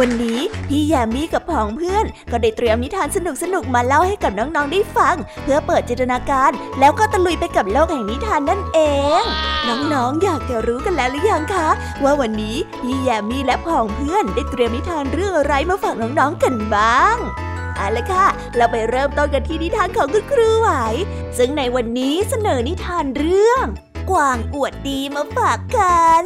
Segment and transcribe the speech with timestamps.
[0.00, 3.18] วันนี้พี่แยมมี่กับผองเพื่อน ก็ได้เตรียมนิทานส
[3.54, 6.50] นุกๆมาเล่าให้กับน้องๆได้ฟัง เพื่อเปิดจินตนาการ
[6.80, 8.78] แล้วก็ตะลุยไปกับโลกแห่งนิทานนั่นเอ
[9.20, 9.22] ง
[9.68, 11.68] น้องๆอยากจะรู้กันแล้วหรือยังคะ
[12.04, 17.16] ว่าวันนี้พี่แยมมี่และผองเพื่อนได้เตรียมนิทานเรื่องอะไรมาฝากน้องๆกันบ้าง
[17.76, 18.26] เอาละค่ะ
[18.56, 20.70] เราไปเริ่มต้นกันที่นิทานของคุณครูไหว
[21.38, 23.64] ซึ่งในวันนี้เสนอนิทานเรื่อง
[24.10, 26.24] กวางอวดดีมาฝากกัน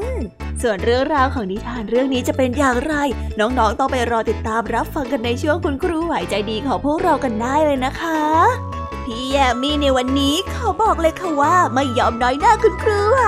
[0.63, 2.95] ส่วนเรื่องราวของนิทานเรื่องนี้จะเป็นอย่างไร
[3.41, 8.74] น้องๆต้องไปรอติดตามรับฟังกันในช่วงคุณครูไหวใจดีของพวกเรากันได้เลยนะคะ
[9.05, 13.21] พี่แยมมี่ในวันนี้เขาบอกเลยค่ะว่าไม่ยอมน้อยหน้าคุณครูไหว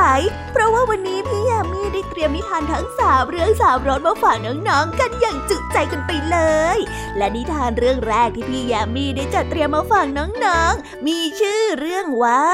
[0.52, 6.38] เพราะว่าวันนี้พี่แยมมี่ได้เตรียมนิทานทั้งสามเรื่องสามรสมาฝากน้องๆกันอย่างจุใจกันไปเล
[6.76, 6.78] ย
[7.16, 12.44] และนิทานเรื่องแรกที่พี่แยมมี่ได้จัดเตรียมมาฝากน้องๆ มีชื่อเรื่องว่า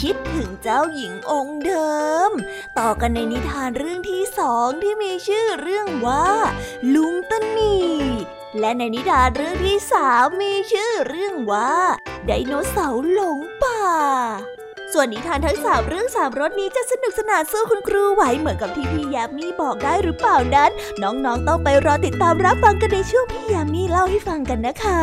[0.00, 1.96] คิดถึงเจ้าหญิงองค์เดิ
[2.28, 2.30] ม
[2.78, 6.26] ต่อกันในนิทานเรื่องที่สองที่มีชื่อเรื่องว่า
[6.94, 7.76] ลุงตนี
[8.60, 11.72] และในนิทานเรื่องที่สามมีชื่อเรื่องว่า
[12.26, 13.82] ไดโนเสาร์หลงป่า
[14.92, 20.70] ส่วนนิทานทั้งสามเรื่องสามรสนี้จะสนุกสนานสู้คุณครูไหวเหมือนกับที่พี่ยามีบอกได้หรือเปล่านั้น
[21.02, 25.02] น้องๆต้องไปรอติดตามรับฟังกันในช่วงพี่ยามีเล่าให้ฟังกันนะคะ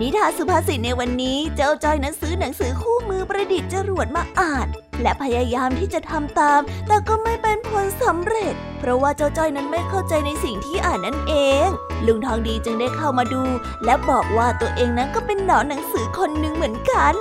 [0.00, 4.68] นิทานสุภาษิตในวันนี้เจ้าจ้อยนั้นซื้อหนังสือคู่มือประดิษฐ์จรวดมาอ่าน
[5.02, 11.34] และพยายามที่จะทำตาม แต่ก็ไม่เป็นผลสำเร็จ เพราะว่าเจ้าจ้อยนั้นไม่เข้าใจในสิ่งที่อ่านนั่นเอ
[11.66, 11.68] ง
[12.06, 13.42] ลุงทองดีจึงได้เข้ามาดู
[13.84, 17.14] และบอกว่าตัวเองนั้นก็เป็นหนอนหนังสือคนหนึ่งเหมือนกัน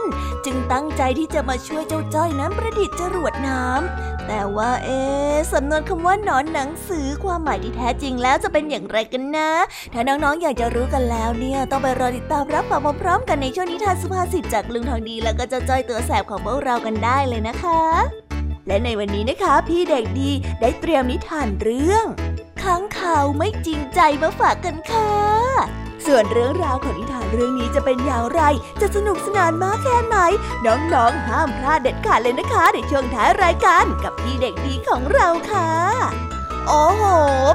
[0.46, 5.00] จึงตั้งใจที่จะมาช่วยเจ้าจ้อยนั้นประดิษฐ์จรวดน้ำ แต่ว่าเอ๊
[5.54, 9.52] สำนวนคำว่าหนอนหนังสือความหมายที่แท้จริงแล้วจะเป็นอย่างไรกันนะ
[9.94, 17.82] ถ้าน้องๆอยากจะรู้กันแล้วเนี่ย ต้องไปรอติดตามรับฟังพร้อมๆกันในช่วงนิทานสุภาษิตจากลุงทองดี แล้วก็จะจ้อยตัวแสบของพวกเรากันได้เลยนะคะ
[18.68, 22.06] และในวันนี้นะคะ พี่เด็กดีได้เตรียมนิทานเรื่อง
[22.64, 25.12] ค้างคาวไม่จริงใจมาฝากกันค่ะ
[26.08, 28.42] ส่วนเรื่องราวของนิทานเรื่องนี้จะเป็นอย่างไร
[28.82, 30.18] จะสนุกสนานมากแค่ไหน
[30.66, 35.70] น้องๆ ห้ามพลาดเด็ดขาดเลยนะคะ ในช่วงท้ายรายการกับพี่เด็กดีของเราค่ะ
[36.68, 37.04] โอ้โห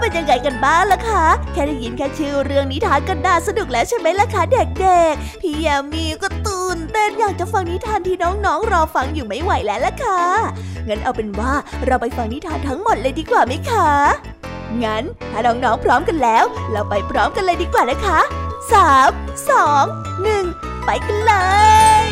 [0.01, 10.23] เป็นยังไงกันบ้างล่ะคะ แค่ได้ยินแค่ชื่อเรื่องนิทานก็น่าสนุกแล้วใช่ไหมล่ะคะเด็กๆ พี่ยามีก็ตื่นเต้นอยากจะฟังนิทานที่น้องๆ รอฟังอยู่ไม่ไหวแล้วล่ะค่ะ
[10.89, 11.53] งั้นเอาเป็นว่า
[11.87, 13.89] เราไปฟังนิทานทั้งหมดเลยดีกว่าไหมคะ
[14.85, 18.21] งั้นถ้าน้องๆพร้อมกันแล้ว เราไปพร้อมกันเลยดีกว่านะคะ
[18.71, 19.11] สาม
[19.51, 19.85] สอง
[20.23, 20.45] หนึ่ง
[20.85, 21.33] ไปกันเล
[22.05, 22.07] ย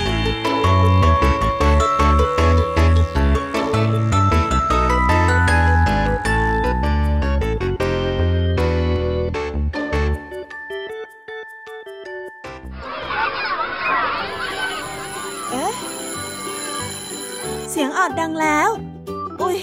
[15.51, 15.73] เอ๊ะ
[17.71, 18.69] เสียงออดดังแล้ว
[19.41, 19.59] อุ้ย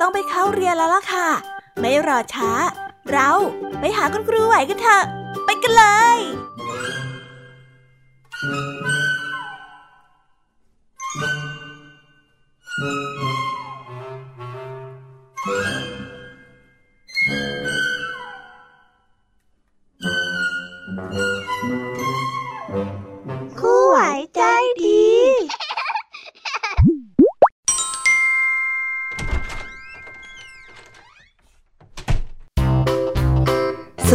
[0.00, 1.28] ต้องไปเข้าเรียนแล้วล่ะค่ะ
[1.80, 2.50] ไม่รอช้า
[3.12, 3.30] เรา
[3.80, 5.04] ไปหาคุณครูไหวกันเถอะ
[5.44, 5.84] ไปกันเล
[6.16, 6.20] ย
[23.58, 23.98] คู่ไหว
[24.36, 24.42] ใจ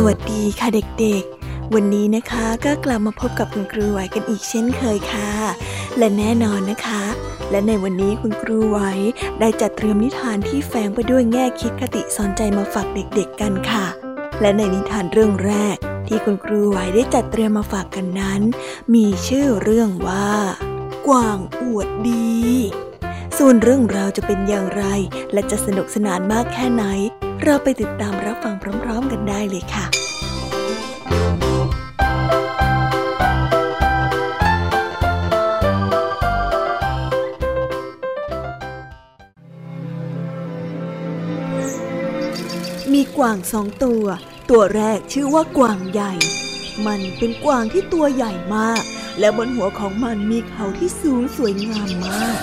[0.06, 0.68] วัสดีค่ะ
[1.00, 5.32] เด็กๆ วันนี้นะคะก็กลับมาพบกับคุณครูไหวกันอีกเช่นเคยค่ะ
[5.98, 7.04] และแน่นอนนะคะ
[7.52, 8.80] และในวันนี้คุณครูไหว
[9.40, 13.86] ได้จัดเตรียมนิทานที่แฝงไปด้วยแง่คิดคติสอนใจมาฝากเด็กๆกันค่ะ
[14.42, 15.76] และในนิทานเรื่องแรก
[16.08, 18.42] ที่คุณครูไหวได้จัดเตรียมมาฝากกันนั้น
[18.94, 20.30] มีชื่อเรื่องว่า
[21.08, 22.42] กวางอวดดี
[23.38, 24.84] ส่วนเรื่องราวจะเป็นอย่างไร
[25.34, 26.86] และจะสนุกสนานมากแค่ไหน
[27.46, 29.86] เราไปติดตามรับฟังพร้อมๆกันได้เลยค่ะ
[42.94, 44.06] มีกวางสองตัว
[44.50, 46.14] ตัวแรกชื่อว่ากวางใหญ่
[46.86, 48.84] มันเป็นกวางที่ตัวใหญ่มาก
[49.20, 52.38] และบนหัวของมันมีเขาที่สูงสวยงามมาก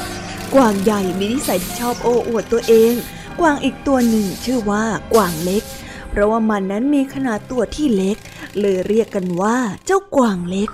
[0.55, 2.95] กวางใหญ่มีนิสัยที่ชอบโอ้อวดตัวเอง
[3.41, 5.63] กวางอีกตัวหนึ่งชื่อว่ากวางเล็ก
[6.11, 8.17] เพราะว่ามันนั้นมีขนาดตัวที่เล็ก
[8.61, 9.57] เลยเรียกกันว่า
[9.87, 10.71] เจ้ากวางเล็ก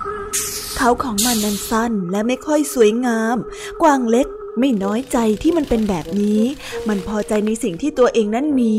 [0.77, 3.37] เขาของมันนั้นสั้นและไม่ค่อยสวยงาม
[3.81, 4.27] กวางเล็ก
[4.59, 6.41] ไม่น้อยใจที่มันเป็นแบบนี้
[6.87, 8.75] มันพอใจในสิ่งที่ตัวเองนั้นมี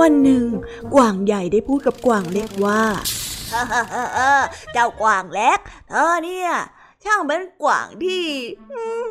[0.00, 0.44] วันหนึ่ง
[0.94, 2.82] กวางใหญ่ได้พูดกับกวางเล็กว่า
[4.72, 6.50] เจ้ากวางเล็ก เธอเนี่ย
[7.04, 8.24] ช่างเป็นกวางที่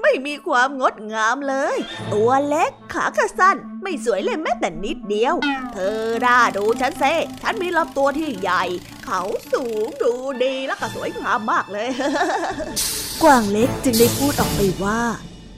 [0.01, 1.77] ไม่มีความงดงามเลย
[2.13, 5.35] ตัวเล็กขาก็สั้น ไม่สวยเลยแม้แต่นิดเดียว
[5.73, 7.03] เธอด่าดูฉันเซ
[7.41, 8.63] ฉันมีลำตัวที่ใหญ่
[9.05, 9.21] เขา
[9.53, 10.11] สูงดู
[10.43, 11.87] ดีแล้วก็สวยงามมากเลย
[13.23, 15.01] กวางเล็กจึงได้พูดออกไปว่า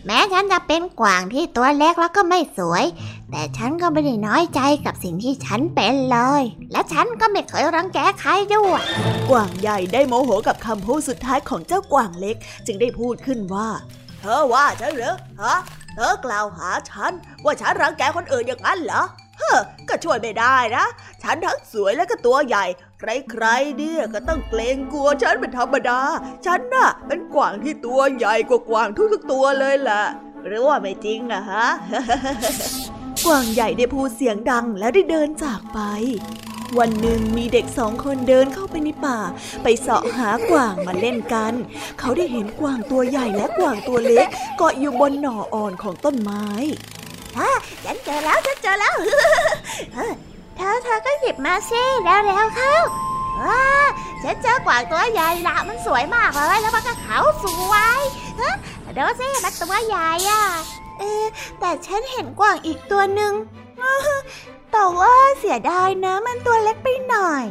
[0.06, 2.84] แม้ฉันจะเป็นกวางที่ตัวเล็กแล้วก็ไม่สวย
[3.32, 8.82] แต่ฉันก็ไม่ได้น้อยใจกับสิ่งที่ฉันเป็นเลย และฉันก็ไม่เคยรังแกใครด้วย
[9.30, 12.36] กวางใหญ่ได้โมโหกับคำพูดสุดท้ายของเจ้ากวางเล็ก
[12.66, 13.70] จึงได้พูดขึ้นว่า
[14.20, 15.56] เธอว่าฉันเหรอฮะ
[15.96, 17.12] เธอกล่าวหาฉัน
[17.44, 19.04] ว่าฉันรังแกคนอื่นอย่างนั้นเหรอ
[19.38, 19.60] เฮ้อ
[19.90, 20.86] ก็ช่วยไม่ได้นะ
[21.24, 22.66] ฉันทั้งสวยและก็ตัวใหญ่
[23.00, 26.00] ใครๆเนี่ยก็ต้องเกรงกลัวฉันเป็นธรรมดา
[26.46, 30.04] ฉันน่ะเป็นกวางที่ตัวใหญ่กว่ากวางทุกๆตัวเลยแหละ
[30.46, 31.68] หรือว่าไม่จริงอะฮะ
[33.26, 35.80] กวางใหญ่ได้พูดเสียงดังแล้วได้เดินจากไป
[36.80, 39.20] วันหนึ่งมีเด็กสองคนเดินเข้าไปในป่า
[39.64, 41.54] ไปเสาะหากวางมาเล่นกัน
[42.00, 44.28] เขาได้เห็นกวางตัวใหญ่และกวางตัวเล็ก
[44.58, 46.46] เกาะอยู่บนหน่ออ่อนของต้นไม้
[47.40, 47.52] ฮะ
[47.86, 48.96] ฉันเจอแล้วฉันเจอแล้ว
[50.56, 52.76] เธอเธอก็หยิบมาสิแล้วแล้วเข้า
[53.42, 53.64] ว้า
[54.24, 58.00] ฉันเจอกวางตัวใหญ่ละมันสวยมากเลยแล้วมันก็ขาวสวย
[58.42, 58.56] ฮะ
[58.98, 60.44] ดูสิมันตัวใหญ่อะ
[61.00, 61.26] เออ
[61.60, 63.34] แต่ฉันเห็นกวางอีกตัวหนึ่ง
[64.72, 67.44] แต่ว่าเสียดายนะมันตัวเล็กไปหน่อย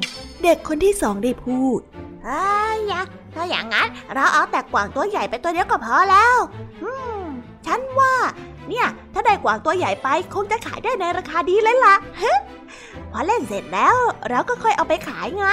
[0.42, 1.80] เด็กคนที่สองได้พูด
[2.28, 2.42] อ้
[2.76, 2.78] ย
[3.34, 6.36] ถ้าอย่างนั้น เราเอาแต่กวางตัวใหญ่ไปตัวเดียวก็พอแล้ว
[6.82, 6.90] อื
[7.20, 7.22] ม
[7.66, 8.14] ฉันว่า
[8.68, 12.24] เนี่ย ถ้าได้กวางตัวใหญ่ไปคงจะขายได้ในราคาดีเลยล่ะฮ
[13.12, 13.96] พอเล่นเสร็จแล้ว
[14.30, 15.46] เราก็ค่อยเอาไปขายไง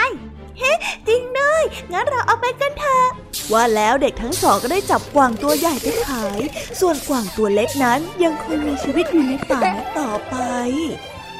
[0.59, 0.73] เฮ้
[1.07, 1.63] จริงด้วย
[1.93, 3.07] งั้นเราเอาไปกันเถอะ
[3.53, 6.39] ว่าแล้วเด็กทั้งสองก็ได้จับกวางตัวใหญ่ไปขาย
[6.79, 9.61] ส่วนกวางตัวเล็กนั้นยังคงมีชีวิตอยู่ในป่า
[9.99, 10.35] ต่อไป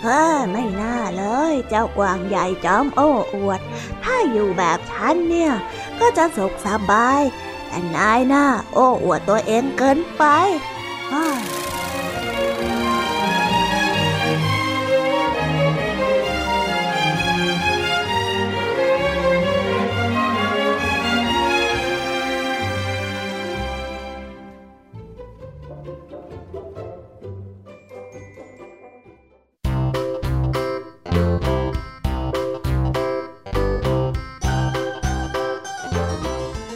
[0.03, 3.59] เฮ้ไม่น่าเลย เจ้ากวางใหญ่จอมโอ้อวด
[4.03, 5.53] ถ้าอยู่แบบฉันเนี่ย
[5.99, 7.21] ก็จะสุขสบาย
[7.67, 10.23] แต่นายน่าโอ้อวดตัวเองเกินไป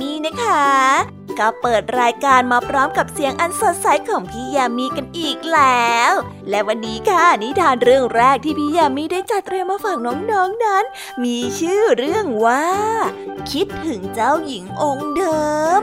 [0.00, 0.64] มีนะคะ
[1.38, 6.12] ก็เปิดรายการมาพร้อมกับเสียงอันสดใสของพี่ยามีกันอีกแล้ว
[6.50, 10.84] และวันนี้ค่ะนิทานเรื่องแรกที่พี่ยามีได้จัดเตรียมมาฝากน้องๆนนั้น
[11.24, 12.64] มีชื่อเรื่องว่า
[13.50, 15.44] คิดถึงเจ้าหญิงองค์เดิ
[15.80, 15.82] ม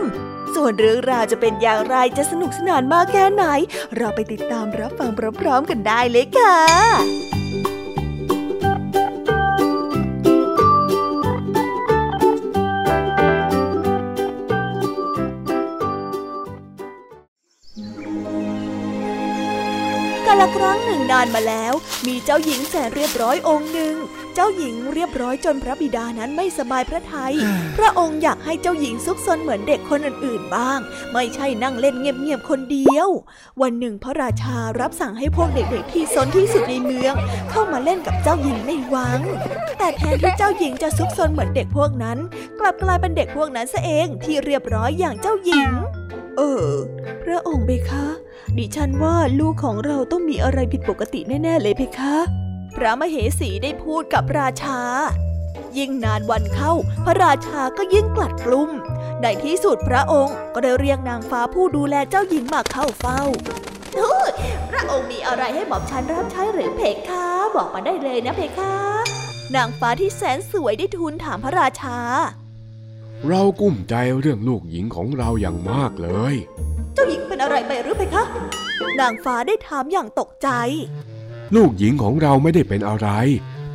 [0.55, 3.43] ส่วนเรื่องราวจะเป็นอย่างไรจะสนุกสนานมากแค่ไหน
[3.98, 5.10] เราไปติดตามรับฟัง
[5.41, 7.41] พร้อมๆกันได้เลยค่ะ
[20.42, 21.74] ละครั้งหนึ่งนานมาแล้ว
[22.08, 23.96] มีเจ้าหญิงแสนเรียบร้อยองค์หนึ่ง
[24.36, 27.34] เจ้าหญิงเรียบร้อยจนพระบิดานั้นไม่สบายพระทยัย
[27.78, 30.80] พระองค์อยากให้เจ้าหญิงซุกซนเหมือนเด็กคนอื่นๆบ้าง
[31.14, 33.10] ไม่ใช่นั่งเล่นเงียบๆคนเดียว
[33.62, 37.14] วันหนึ่งพระราชารับสั่งให้พวกเด็กๆที่ซนที่สุดในเมือง
[37.52, 39.20] เข้ามาเล่นกับเจ้าหญิงในวัง
[39.78, 42.18] แต่แทนที่เจ้าหญิงจะซุกซนเหมือนเด็กพวกนั้น
[42.60, 45.70] กลับกลายเป็นเด็กพวกนั้นซะเองที่เรียบร้อยอย่างเจ้าหญิง
[46.38, 46.72] เออ
[47.24, 48.06] พระองค์เบคะ
[48.58, 52.16] ดิฉันว่าลูกของเราต้องมีอะไรผิดปกติแน่ๆเลยเพคะ
[52.75, 54.82] พระมเหสีได้พูดกับราชา
[55.78, 56.74] ยิ่งนานวันเข้า
[57.06, 58.70] พระราชาก็ยิ่งกลัดกลุ้ม
[59.22, 63.22] ในที่สุดพระองค์ก็ได้เรียกนางฟ้าผู้ดูแลเจ้าหญิงมาเข้าเฝ้า
[63.98, 64.32] ทูต
[64.70, 67.25] พระองค์มีอะไรให้หม่อมฉันรับใช้หรือเพคะ
[67.56, 68.75] บอกมาได้เลยนะเพคะ
[69.56, 71.98] นางฟ้าที่แสนสวยได้ทูลถามพระราชา
[73.28, 76.36] เรากุ้มใจเรื่องลูกหญิงของเราอย่างมากเลย
[76.94, 78.24] เจ้าหญิงเป็นอะไรไปหรือเพคะ
[79.00, 80.50] นางฟ้าได้ถามอย่างตกใจ
[81.55, 83.10] ลูกหญิงของเราไม่ได้เป็นอะไร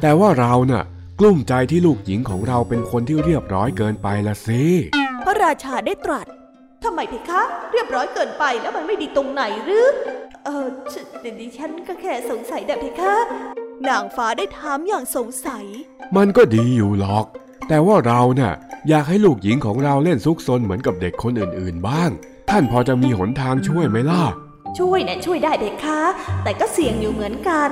[0.01, 0.85] แต่ว่าเราน่ะ
[1.19, 4.63] กลุ้มใจที่ลูกหญิงของเราเป็นคนที่เรียบร้อยเกินไปละสิ
[5.25, 6.27] พระราชาได้ตรัส
[6.85, 7.43] ทำไมเพคะ
[7.73, 9.87] เรียบร้อยเกินไปแล้วมันไม่ดีตรงไหนหรือ
[10.45, 10.95] เออฉ
[11.41, 13.15] ดิฉันก็แค่สงสัยแต่เพคะ
[13.89, 15.65] นางฟ้าได้ถามอย่างสงสัย
[16.17, 17.27] มันก็ดีอยู่หรอก
[17.69, 18.55] แต่ว่าเราน่ะ
[18.89, 22.11] อยากให้ลูกหญิงของเราเล่นซุกซนเหมือนกับเด็กคนอื่นๆบ้าง
[22.51, 24.23] ท่านพอจะมีหนทางช่วยไหมล่ะ
[24.79, 26.01] ช่วยนะช่วยได้เพคะ
[26.43, 27.71] แต่ก็เสี่ยงอยู่เหมือนกัน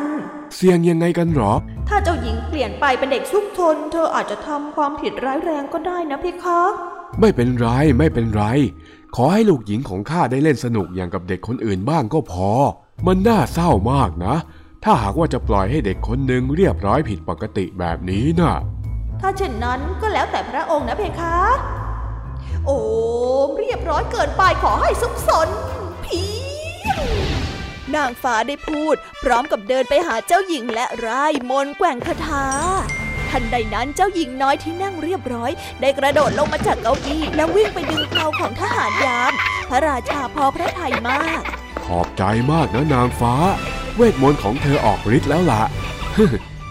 [0.57, 1.53] เสี่ยงยังไงกันหรอ
[1.89, 6.61] ถ้าเจ้าหญิงเปลี่ยนไปเป็นเด็กซุกซนเธออาจจะทำความผิดร้ายแรงก็ได้นะเพคะ
[7.21, 7.69] ไม่เป็นไร
[7.99, 8.45] ไม่เป็นไร
[9.17, 12.51] ขอให้ลูกหญิงของข้าได้เล่นสนุกอย่างกับเด็กคนอื่นบ้างก็พอ
[13.07, 14.35] มันน่าเศร้ามากนะ
[14.85, 18.55] ถ้าหากว่าจะปล่อยให้เด็กคนหนึ่งเรียบร้อยผิดปกติแบบนี้น่ะ
[19.21, 21.37] ถ้าเช่นนั้นก็แล้วแต่พระองค์นะเพคะ
[22.67, 22.79] โอ้
[23.59, 25.49] เรียบร้อยเกินไปขอให้ซุกซน
[26.05, 26.23] ผี
[27.95, 32.47] นางฟ้าได้พูด พร้อมกับเดินไปหาเจ้าหญิงและร่ายมนต์แกว่งคาถา
[33.31, 39.33] ทันใดนั้นเจ้าหญิงน้อยที่นั่งเรียบร้อย ได้กระโดดลงมาจากเก้าอี้แล้ววิ่งไปดึงเพลาของทหารยาม
[39.71, 41.41] พระราชาพอพระทัยมาก
[41.85, 42.23] ขอบใจ
[42.53, 43.35] มากนะนางฟ้า
[43.97, 45.63] เวทมนต์ของเธอออกฤทธิ์แล้วล่ะ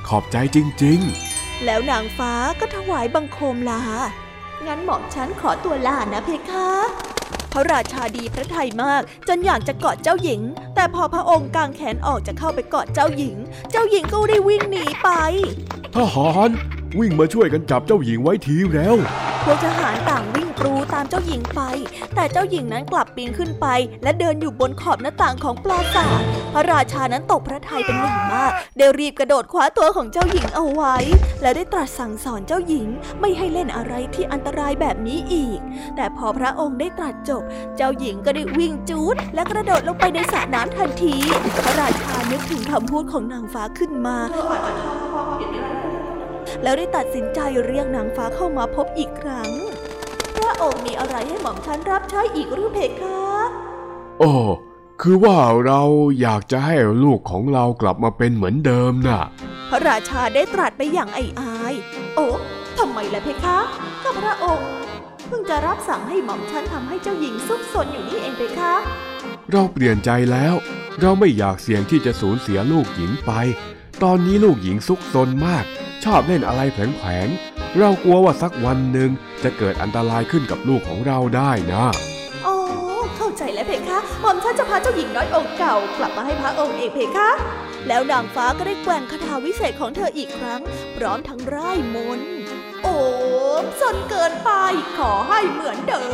[0.07, 3.81] ขอบใจจริงๆ แล้วนางฟ้าก็ถวายบังคมลา
[4.65, 6.69] งั้นหม่อมฉันขอตัวลานะเพคะ
[7.53, 10.41] พระราชาดีพระทัยมาก จนอยากจะกอดเจ้าหญิง
[10.75, 13.35] แต่พอพระองค์กางแขนออกจะเข้าไปกอดเจ้าหญิง
[13.71, 15.09] เจ้าหญิงก็ได้วิ่งหนีไป
[15.95, 16.49] ทหาร
[16.99, 18.95] วิ่งมาช่วยกันจับเจ้าหญิงไว้ทีแล้ว
[19.43, 21.61] พวกทหารต่างวิ่งกรูตามเจ้าหญิงไป
[22.15, 23.67] แต่เจ้าหญิงนั้นกลับปีนขึ้นไป
[24.03, 26.21] และเดินอยู่บนขอบหน้าต่างของปราสาท
[26.53, 30.95] พระราชานั้นตกพระทัยเป็นอย่างมากได้รีบกระโดดคว้าตัวของเจ้าหญิงเอาไว้
[31.41, 32.87] และได้ตรัสสั่งสอนเจ้าหญิง
[33.19, 35.59] ไม่ให้เล่นอะไรที่อันตรายแบบนี้อีก
[35.95, 37.43] แต่พอพระองค์ได้ตรัสจบ
[37.77, 41.15] เจ้าหญิงก็ได้วิ่งจูดและกระโดดลงไปในสระน้ำทันที
[41.63, 44.17] พระราชานึกถึงคำพูดของนางฟ้าขึ้นมา
[46.63, 49.51] แล้วได้ตัดสินใจเรียกนางฟ้าเข้ามาพบอีกครั้ง
[50.37, 53.21] พระองค์มีอะไรให้หม่อมฉันรับใช้อีกหรือเพคะ
[54.19, 54.33] โอ้
[55.01, 55.81] คือว่าเรา
[56.21, 59.21] อยากจะให้ลูกของเรากลับมาเป็นเหมือนเดิมน่ะ
[59.69, 61.73] พระราชาได้ตรัสไปอย่างไอ้อาย
[62.15, 62.27] โอ้
[62.77, 63.59] ทำไมล่ะเพคะ
[64.03, 64.71] ก็พระองค์
[65.27, 68.73] เพิ่งจะรับสั่งให้หม่อมฉันทำให้เจ้าหญิงซุกซนอยู่นี่เองเพคะ
[69.51, 70.55] เราเปลี่ยนใจแล้ว
[71.01, 73.31] เราไม่อยากเสี่ยงที่จะสูญเสียลูกหญิงไป
[74.03, 75.65] ตอนนี้ลูกหญิงซุกซนมาก
[76.03, 79.09] ชอบเล่นอะไรแผลงๆเรากลัวว่าสักวันหนึ่ง
[79.43, 81.85] จะเกิดอันตรายขึ้นกับลูกของเราได้นะ
[82.45, 82.55] อ๋อ
[83.15, 87.29] เข้าใจแล้วเพคะหม่อมฉันจะพาเจ้าหญิงน้อยองค์เก่ากลับมาให้พระองค์เองเพคะ
[87.87, 90.61] แล้วนางฟ้าก็ได้แกว่งคาถาวิเศษของเธออีกครั้ง
[90.97, 92.27] พร้อมทั้งร่ายมนต์
[92.83, 92.97] โอ้
[93.81, 94.51] จนเกินไป
[94.97, 96.05] ขอให้เหมือนเดิ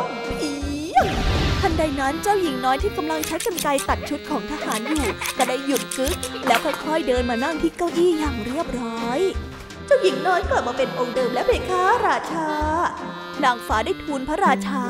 [0.00, 0.02] ม
[0.36, 0.52] เพี
[0.94, 1.33] ยง
[1.66, 5.06] ทันใดนั้นเจ้าหญิงน้อยที่กำลังใช้กรรไกรตัดชุดของทหารอยู่
[5.38, 6.16] ก็ได้หยุดกึก
[6.46, 9.20] แล้วค่อยๆเดินมานั่งที่เก้าอี้อย่างเรียบร้อย
[9.86, 12.48] เจ้าหญิงน้อยกลับมาเป็นองค์เดิมแล้วเพคะราชา
[13.44, 14.84] นางฟ้าได้ทูลพระราชา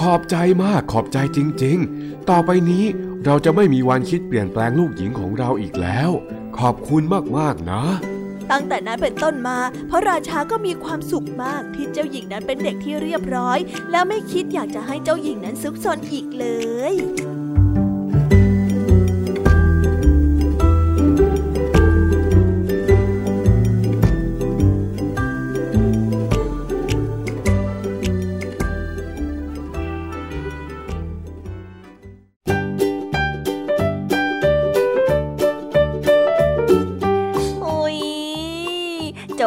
[0.00, 2.84] ขอบใจมากขอบใจจริง ๆ ต่อไปนี้
[3.24, 6.10] เราจะไม่มีวันคิดเปลี่ยนแปลงลูกหญิงของเราอีกแล้ว
[6.58, 7.02] ขอบคุณ
[7.38, 7.82] มากๆนะ
[8.50, 9.58] ตั้งแต่นั้นเป็นต้นมา
[9.90, 13.58] พระราชาก็มีความสุขมากที่เจ้าหญิงนั้นเป็นเด็กที่เรียบร้อย
[13.90, 16.46] และไม่คิดอยากจะให้เจ้าหญิงนั้นซุกซนอีกเล
[16.92, 16.94] ย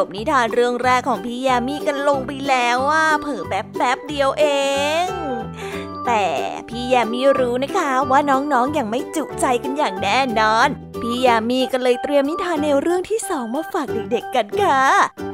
[0.05, 4.45] บนิทานเรื่องแรกของพี่ยามีกันลงไปแล้วว่าเผลอแป๊บแป๊บเดียวเอ
[5.05, 5.07] ง
[6.05, 6.25] แต่
[6.69, 10.67] พี่ยามีรู้นะคะว่าน้องๆออย่างไม่จุใจกันอย่างแน่นอน
[11.01, 14.81] พี่ยามีก็เลยเตรียมนิทานแนวเรื่องที่สองมาฝากเด็กๆกันค่ะ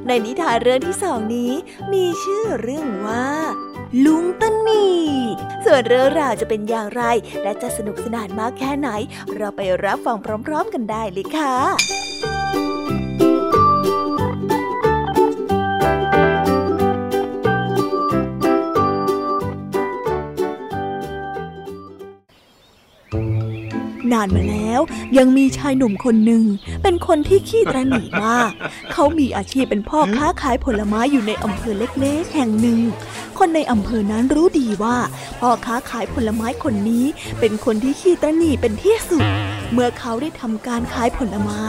[0.08, 1.52] ในนิทานเรื่องที่สองนี้
[1.94, 3.28] มีชื่อเรื่องว่า
[4.06, 4.84] ลุงต้นหมี
[5.66, 7.04] ส่วนเรื่องราวจะเป็นอย่างไร
[7.44, 8.90] และจะสนุกสนานมากแค่ไหน
[9.36, 12.35] เราไปรับฟังพร้อม ๆ กันได้เลยค่ะ
[24.14, 24.80] นานมาแล้ว
[25.18, 26.44] ยังมีชายหนุ่มคนหนึ่ง
[26.84, 28.52] เป็นคนที่ขี้ตระหนี่มาก
[28.94, 32.80] เขามีอาชีพเป็นพ่อค้าขายผลไม้อยู่ในอำเภอเล็กๆ แห่งหนึ่ง
[33.40, 34.98] คนในอำเภอนั้นรู้ดีว่า
[35.40, 37.06] พ่อค้าขายผลไม้คนนี้
[37.40, 39.26] เป็นคนที่ขี้ตระหนี่เป็นที่สุด
[39.74, 41.64] เมื่อเขาได้ทำการขายผลไม้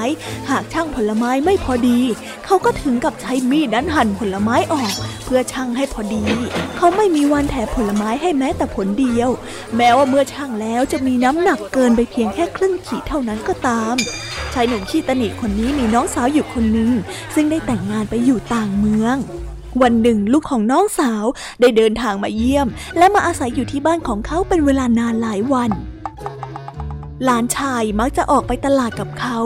[0.50, 2.00] หากช่างผลไม้ไม่พอดี
[2.44, 4.92] เขาก็ถึงกับใช้มีดนั้นหั่นผลไม้ออก
[5.24, 6.24] เพื่อช่างให้พอดี
[6.76, 9.30] เขาไม่มีวันแถมผลไม้ให้แม้แต่ผลเดียว
[9.76, 13.94] แม้ว่าเมื่อช่างแล้วจะมีน้ำหนักเกินไปเพียงแค่ครึ่งขีดเท่านั้นก็ตาม
[14.54, 16.92] ชายหนุ่มขี้ตะหนิคนนี้มีน้องสาวอยู่คนหนึ่ง
[17.34, 19.16] ซึ่งได้แต่งงานไปอยู่ต่างเมือง
[19.82, 21.24] วันหนึ่งลูกของน้องสาว
[21.60, 25.72] ได้เดินทางมาเยี่ยม และมาอาศัยอยู่ที่บ้านของเขาเป็นเวลานานหลายวัน
[27.24, 29.38] หลานชายมักจะออกไปตลาดกับเขา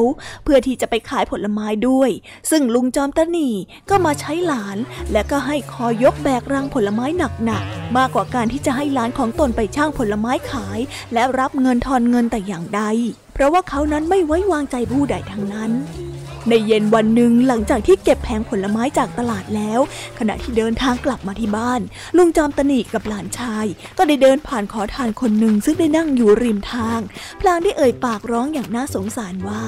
[0.44, 2.10] เพื่อที่จะไปขายผลไม้ด้วย
[2.50, 3.48] ซึ่งลุงจอมตะหนี
[3.90, 4.78] ก็มาใช้หลาน
[5.12, 7.06] และก็ให้คอยกแบกรังผลไม้
[7.44, 10.78] หนักๆมากกว่าการที่จะให้หลานของตนไปช่างผลไม้ขาย
[11.12, 12.82] และรับเงินทอนเงินแต่อย่างใด
[13.34, 15.70] เพราะว่าเขานั้นไม่ไว้วางใจผู้ใดทั้งนั้น
[16.48, 19.80] ในเย็นวันหนึ่งหลังจากที่เก็บแผงผลไม้จากตลาดแล้ว
[20.18, 21.80] ขณะที่เดินทางกลับมาที่บ้าน
[22.16, 23.66] ลุงจอมตะหนีกับหลานชาย
[23.98, 27.00] ก็ได้เดินผ่านขอทานคนหนึ่งซึ่งได้นั่งอยู่ริมทาง
[27.40, 29.64] พลางได้เอ่ยปากร้องอย่างน่าสงสารว่า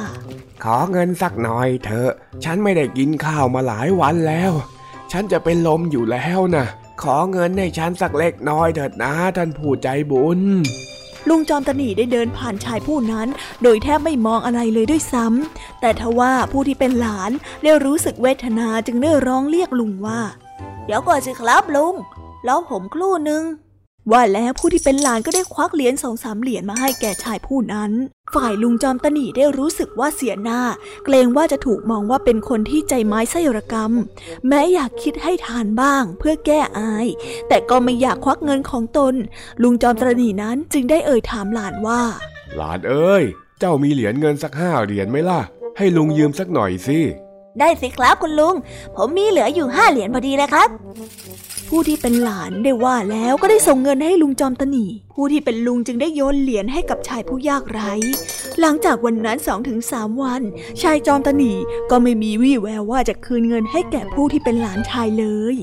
[0.65, 2.11] ขอเงินสักหน่อยเถอะ
[2.45, 4.53] ฉันไม่ได้กินข้าวมาหลายวันแล้ว
[5.13, 6.67] ฉันจะเป็นลมอยู่แล้วนะ
[7.03, 10.41] ขอเงินให้ฉันสักเล็กน้อยเถิดนะท่านผู้ใจบุญ
[11.29, 13.29] ลุงจอมตะหนีได้เดินผ่านชายผู้นั้น
[13.63, 17.31] โดยแทบไม่มองอะไรเลยด้วยซ้ำแต่ทว่าผู้ที่เป็นหลาน
[17.63, 20.21] ได้รู้สึกเวทนาจึงได้ร้องเรียกลุงว่า
[20.87, 21.95] เดี๋ยวก่อนสิครับลุง
[22.45, 23.43] แล้วผมครู่หนึ่ง
[24.11, 27.93] ว่าแล้วผู้ที่เป็นหลานก็ได้ควักเหรียญสองสามเหรียญมาให้แก่ชายผู้นั้น
[28.35, 30.61] ฝ่ายลุงจอมตะหนีได้รู้สึกว่าเสียหน้า
[31.05, 33.93] เกรงว่าจะถูกมองว่าเป็นคนที่ใจไม้ไส้ระกรรม
[34.49, 37.07] แม้อยากคิดให้ทานบ้าง เพื่อแก้อาย
[37.49, 39.15] แต่ก็ไม่อยากควักเงินของตน
[39.63, 42.03] ลุงจอมตะหนีนั้นจึงได้เอ่ยถามหลานว่า
[42.57, 43.25] หลานเอ้ย
[43.59, 45.41] เจ้ามีเหรียญเงินสักห้าเหรียญไหมล่ะ
[45.79, 46.99] ให้ลุงยืมสักหน่อยสิ
[47.59, 48.55] ได้สิครับคุณลุง
[48.97, 50.69] ผมมีเหลืออยู่ห้าเหรียญพอดีเลยครับ
[51.75, 57.93] ผู้ที่เป็นหลานได้ว่าแล้วก็ได้ส่งเงินให้ลุงจอมตะหนีผู้ที่เป็นลุงจึงได้โยนเหรียญให้กับชายผู้ยากไร้
[58.61, 60.43] หลังจากวันนั้นสองถึงสามวัน
[60.83, 61.53] ชายจอมตะหนี
[61.91, 65.57] ก็ไม่มีวี่แววว่าจะคืนเงินให้แก่ผู้ที่เป็นหลานชายเลย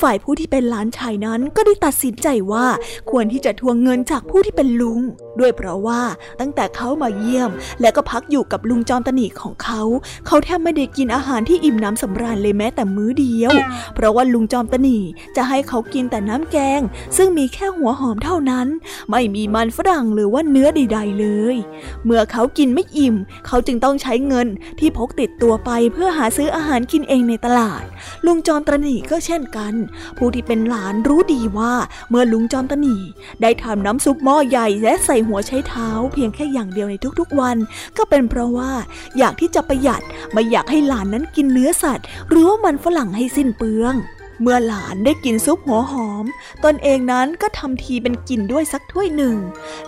[0.00, 2.66] ฝ่ายผู้ที่เป็นหลานชายนั้นก็ได้ตัดสินใจว่า
[3.10, 5.00] ควรที่จะทวงเงินจากผู้ที่เป็นลุง
[5.40, 6.00] ด้วยเพราะว่า
[6.40, 9.82] ตั้งแต่เขามาเยี่ยม และก็พักอยู่กับลุงจอมตะหนีของเขา
[10.26, 13.52] เขาแทบไม่ได้กินอาหารที่อิ่มน้ำสำราญเลยแม้แต่มื้อเดียว
[13.94, 14.98] เพราะว่าลุงจอมตะหนี
[15.36, 16.80] จะให้เขากินแต่น้ำแกง
[17.16, 18.66] ซึ่งมีแค่หัวหอมเท่านั้น
[19.10, 21.56] ไม่มีมันฝรั่งหรือว่าเนื้อใดๆเลย
[22.04, 27.84] เมื่อเขากินไม่อิ่ม เขาจึงต้องใช้เงินที่พกติดตัวไปเพื่อหาซื้ออาหารกินเองในตลาด
[28.26, 29.74] ลุงจอมตรนีก็เช่นกัน
[30.16, 31.72] ผู้ที่เป็นหลานรู้ดีว่า
[32.10, 32.96] เมื่อลุงจอมตรนี
[33.42, 37.56] ได้ทำน้ำซุปหม้อใหญ่และใส่หัวใช้เท้า เพียงแค่อย่างเดียวในทุกๆวัน
[37.96, 38.70] ก็เป็นเพราะว่า
[39.18, 43.94] อยากที่จะประหยัดไม่อยากให้หลานนั้นกินเนื้อสัตว์ หรือว่ามันฝรั่งให้สิ้นเปลือง
[44.42, 46.24] เมื่อหลานได้กินซุปหัวหอม
[46.64, 49.36] ตนเองนั้นก็ทำทีเป็นกินด้วยสักถ้วยหนึ่ง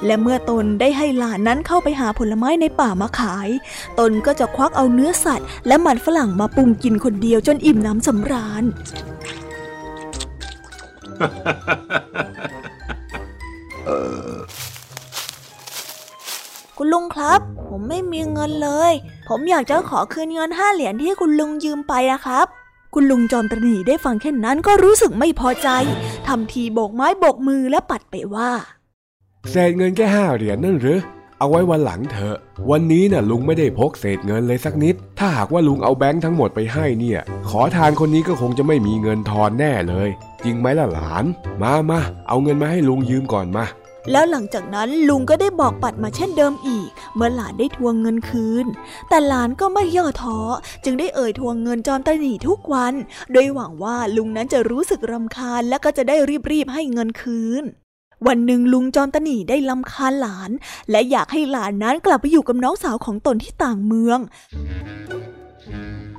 [0.05, 3.49] และเมื่อตนได้ให้หลานนั้นเข้าไปหาผลไม้ในป่ามาขาย
[3.99, 8.65] ตนก็จะควักเอาเนื้อสัตว์ และมันฝรั่งมาปรุงกินคนเดียวจนอิ่มน้ำสำราญ
[16.77, 18.93] คุณลุงครับ ผมไม่มีเงินเลย
[19.29, 22.47] ผมอยากจะขอคืนเงินห้าเหรียญที่คุณลุงยืมไปนะครับ
[22.95, 25.69] คุณลุงจอมตรนีได้ฟังแค่นั้นก็รู้สึกไม่พอใจ
[26.27, 28.51] ทำทีโบกไม้โบกมือและปัดไปว่า
[29.51, 31.01] เศษเงินแค่ห้าเหรียญนั่นหรือ
[31.39, 32.37] เอาไว้วันหลังเถอะ
[32.71, 40.09] วันนี้น่ะลุงไม่ได้พกเศษเงินเลยสักนิด ถ้าหากว่าลุงเอาแบงค์ทั้งหมดไปให้เนี่ย ขอทานคนนี้ก็คงจะไม่มีเงินทอนแน่เลย
[40.45, 41.25] จริงไหมล่ะหลาน
[41.63, 43.65] มามาเอาเงินมาให้ลุงยืมก่อนมา
[44.11, 48.67] แล้วหลังจากนั้นลุงก็ได้บอกปัดมาเช่นเดิมอีก เมื่อหลานได้ทวงเงินคืน
[49.09, 50.39] แต่หลานก็ไม่ย่อท้อ
[50.85, 52.95] จึงได้เอ่ยทวงเงินจอมตะหนีทุกวัน
[53.33, 56.17] โดยหวังว่าลุงนั้นจะรู้สึกรำคาญและก็จะได้
[56.51, 57.65] รีบๆให้เงินคืน
[58.27, 60.51] วันหนึ่งลุงจอมตะหนีได้ลำคาญหลาน
[60.91, 64.19] และอยากให้หลานนั้นกลับไปอยู่กับน้องสาวของตนที่ต่างเมือง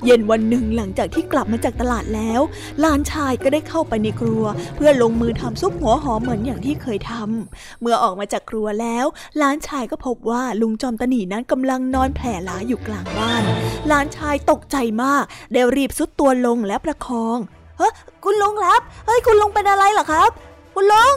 [0.06, 2.42] เย็นวันหนึ่งหลังจากที่กลับมาจากตลาดแล้ว
[2.80, 4.44] หลานชายก็ได้เข้าไปในครัว
[4.76, 9.06] เพื่อลงมือทำซุปหัวหอมเหมือนอย่างที่เคยทำเมื่อออกมาจากครัวแล้ว
[9.38, 13.44] หลานชายก็พบว่าลุงจอมตนีนั้นกำลังนอนแผ่ล้าอยู่กลางบ้าน
[13.88, 17.38] หลานชายตกใจมากได้รีบซุดตัวลงและประคอง
[17.78, 17.89] เฮ้
[18.24, 20.30] คุณลุงครับเฮ้ยคุณลุงเป็นอะไรเหรอครับ
[20.76, 21.16] คุณลุง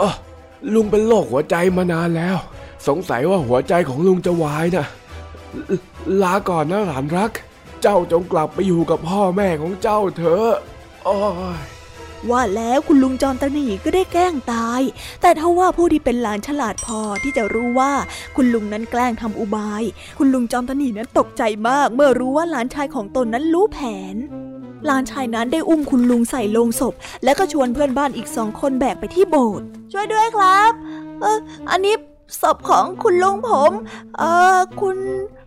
[0.00, 0.10] อ๋อ
[0.74, 2.36] ลุงเป็นโรคหัวใจมานานแล้ว
[2.88, 4.86] สงสัยว่าหัวใจของลุงจะวายนะ
[6.22, 7.32] ลาก่อนนะหลานรัก
[7.82, 10.52] เจ้าจงกลับไปอยู่กับพ่อแม่ของเจ้าเถอะ
[11.06, 11.16] อ้
[11.58, 11.60] ย
[12.30, 14.82] ว่าแล้วคุณลุงจอมตนีก็ได้แกล้งตาย
[15.22, 17.92] แต่ถ้าว่าผู้ที่เป็นหลานฉลาดพอที่จะรู้ว่า
[18.36, 19.82] คุณลุงนั้นแกล้งทำอุบาย
[20.18, 23.78] คุณลุงจอมตนีนั้นตกใจมาก เมื่อรู้ว่าหลานชายของตนนั้นรู้แผ
[24.12, 24.16] น
[24.86, 30.72] หลานชายนั้นได้อุ้มคุณลุงใส่โลงศพ และก็ชวนเพื่อนบ้านอีกสองคนแบกไปที่โบสถ์ช่วยด้วยครับ
[31.20, 31.38] เออ
[31.70, 31.94] อันนี้
[32.40, 33.72] ศพของคุณลุงผม
[34.18, 34.22] เอ
[34.56, 34.96] อคุณ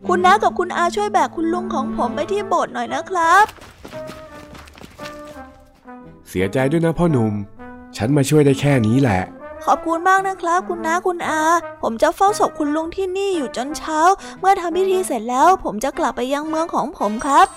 [0.08, 3.46] คุณน้ากับคุณอาช่วยแบกคุณลุงของผมไปที่โบสถ์หน่อยนะครับ
[6.30, 7.34] เสียใจด้วยนะพ่อหนุ่ม
[7.98, 9.22] ฉันมาช่วยได้แค่นี้แหละ
[9.66, 11.42] ขอบคุณมากนะครับ คุณน้าคุณอา
[11.82, 14.00] ผมจะเฝ้าศพคุณลุงที่นี่อยู่จนเช้า
[14.40, 17.48] เมื่อทำพิธีเสร็จแล้ว ผมจะกลับไปยังเมืองของผมครับ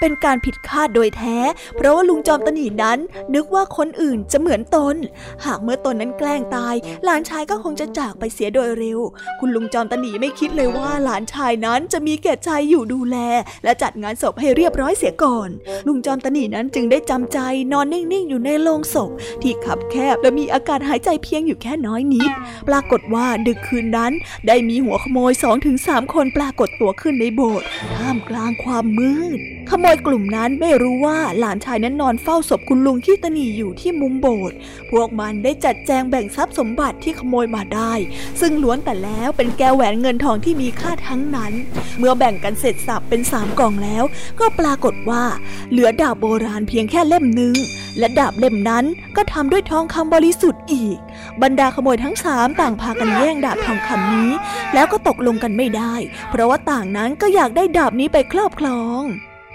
[0.00, 1.38] เป็นการผิดคาดโดยแท้
[1.76, 2.98] เพราะว่าลุงจอมตนีนั้น
[3.34, 4.96] นึกว่าคนอื่นจะเหมือนตน
[5.44, 8.98] หากเมื่อตนนั้นแกล้งตาย หลานชายก็คงจะจากไปเสียโดยเร็ว
[9.40, 13.16] คุณลุงจอมตนีไม่คิดเลยว่าหลานชายนั้นจะมีแก่ใจอยู่ดูแล
[13.64, 15.48] และจัดงานศพให้เรียบร้อยเสียก่อน
[15.86, 17.38] ลุงจอมตนีนั้นจึงได้จำใจ
[17.72, 19.10] นอนนิ่งๆอยู่ในโรงศพ
[19.42, 22.30] ที่ขับแคบและมีอากาศหายใจเพียงอยู่แค่น้อยนิด
[22.68, 24.12] ปรากฏว่าดึกคืนนั้น
[24.46, 25.76] ได้มีหัวขโมย2-3ถึง
[26.14, 29.38] คนปรากฏตัวขึ้นในโบสถ์ท่ามกลางความมืด
[29.70, 34.56] ขมยกลุ่มนั้นไม่รู้ว่าหลานชายนั้นนอนเฝ้าศพคุณลุงขี้ตนีอยู่ที่มุมโบสถ์
[34.90, 37.92] พวกมันได้จัดแจงแบ่งทรัพย์สมบัติที่ขโมยมาได้
[38.40, 41.52] ซึ่งล้วนแต่แล้วเป็นแก้วแหวนเงินทองที่มีค่าทั้งนั้น
[41.98, 44.04] เมื่อแบ่งกันเสร็จสับเป็นสามกล่องแล้ว
[44.40, 45.24] ก็ปรากฏว่า
[45.70, 47.54] เหลือดาบโบราณเพียงแค่เล่มหนึ่ง
[47.98, 48.84] และดาบเล่มนั้น
[49.16, 50.98] ก็ทำด้วยทองคำบริสุทธิ์อีก
[51.42, 54.30] บรรดาขโมยทั้งสามต่างพากันแย่งดาบทองคำนี้
[54.74, 55.94] แล้วก็ตกลงกันไม่ได้
[56.30, 59.04] เพราะว่าต่างนั้นก็อยากได้ดาบนี้ไปครอบครอง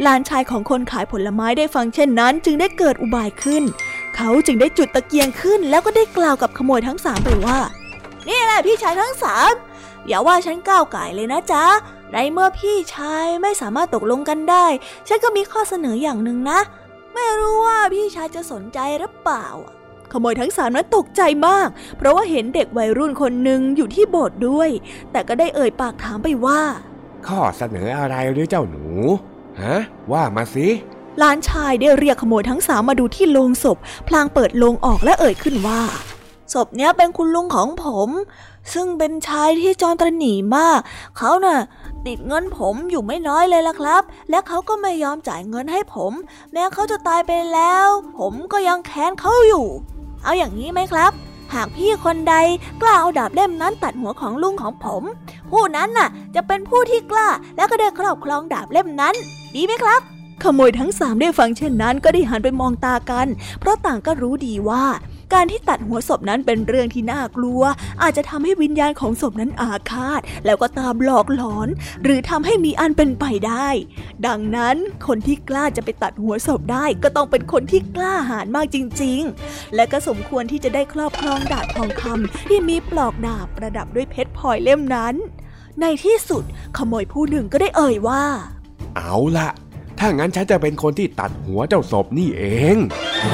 [0.04, 3.64] หลานชายของคนขายผลไม้ได้ฟังเช่นนั้น จึงได้เกิดอุบายขึ้น
[4.16, 7.60] เขาจึงได้จุดตะเกียงขึ้น แล้วก็ได้กล่าวกับขโมยทั้งสามไปว่า
[8.28, 9.54] นี่แหละพี่ชายทั้งสาม
[10.08, 11.66] อย่าว่าฉันก้าวไก่เลยนะจ๊ะ
[12.12, 14.66] ในเมื่อพี่ชายไม่สามารถตกลงกันได้
[15.08, 16.60] ฉันก็มีข้อเสนออย่างหนึ่งนะ
[17.14, 19.48] ไม่รู้ว่าพี่ชายจะสนใจหรือเปล่า
[20.12, 24.70] ขโมยทั้งสามนั้นตกใจมาก เพราะว่าเห็นเด็กวัยรุ่นคนหนึ่งอยู่ที่โบสถ์ด้วย
[25.12, 26.62] แต่ก็ได้เอ่ยปากถามไปว่า
[27.28, 28.86] ข้อเสนออะไรหรือเจ้าหนู
[29.68, 29.80] ฮะ
[30.12, 30.68] ว่ามาสิ
[31.20, 35.82] หลานชายได้เรียกขโมยทั้งสามมาดูที่โลงศพ พลางเปิดโลงออกและเอ่ยขึ้นว่า
[36.54, 38.10] ศพเนี้ยเป็นคุณลุงของผม
[38.74, 40.80] ซึ่งเป็นชายที่จอนตรหนีมาก
[41.18, 41.60] เขาน่ะ
[42.06, 46.14] ติดเงินผมอยู่ไม่น้อยเลยล่ะครับ และเขาก็ไม่ยอมจ่ายเงินให้ผม
[46.54, 49.66] แม้เขาจะตายไปแล้ว ผมก็ยังแค้นเขาอยู่
[50.24, 51.12] เอาอย่างนี้ไหมครับ
[51.54, 52.36] หากพี่คนใด
[52.82, 55.04] กล้าเอาดาบเล่มนั้นตัดหัวของลุงของผม
[55.52, 59.16] ผู้นั้นน่ะ จะเป็นผู้ที่กล้าและก็ได้ครอบครองดาบเล่มนั้น
[59.56, 60.02] ดีไหมครับ
[60.44, 63.28] ขโมยทั้งสามได้ฟังเช่นนั้นก็ได้หันไปมองตากัน
[63.60, 64.86] เพราะต่างก็รู้ดีว่า
[65.34, 67.62] การที่ตัดหัวศพนั้นเป็นเรื่องที่น่ากลัว
[68.02, 71.68] อาจจะทำให้วิญญาณของศพนั้นอาฆาต แล้วก็ตามหลอกหลอน
[72.04, 73.68] หรือทำให้มีอันเป็นไปได้
[74.28, 74.76] ดังนั้น
[75.08, 85.16] คนที่กล้าจะไปตัดหัวศพได้ก็ต้องเป็นคนที่กล้าหาญมากจริง ๆ และก็สมควรที่จะได้ครอบครองดาบทองคำที่มีปลอกดาบประดับด้วยเพชรพลอยเล่มนั้น
[85.82, 86.44] ในที่สุด
[86.78, 88.26] ขโมยผู้หนึ่งก็ได้เอ่ยว่า
[88.96, 89.50] เอาละ
[90.00, 92.44] ถ้างั้นฉันจะเป็นคนที่ตัดหัวเจ้าศพนี่เอ
[92.76, 92.78] ง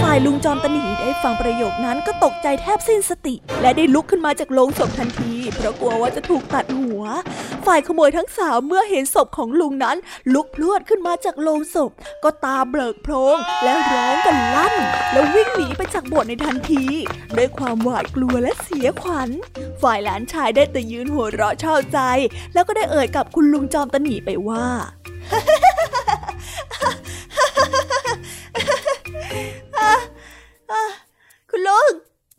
[0.03, 7.03] ฝ่ายลุงจอมตะหนีได้ฟังประโยคนั้นก็ตกใจแทบสิ้นสติ และได้ลุกขึ้นมาจากโลงศพทันที เพราะกลัวว่าจะถูกตัดหัว
[7.65, 9.97] ฝ่ายขโมยทั้งสามเมื่อเห็นศพของลุงนั้น
[10.33, 11.91] ลุกพรวดขึ้นมาจากโลงศพ
[12.23, 14.75] ก็ตาเบิกโพลงและร้องกันลั่น
[15.11, 16.83] แล้ววิ่งหนีไปจากโบสถ์ในทันที
[17.37, 19.29] ด้วยความหวาดกลัวและเสียขวัญ
[19.81, 21.99] ฝ่ายหลานชายได้แต่ยืนหัวเราะเช่าใจ
[22.53, 24.67] แล้วก็ได้เอ่ยกับคุณลุงจอมตะหนีไปว่า
[31.49, 31.89] คุณลุง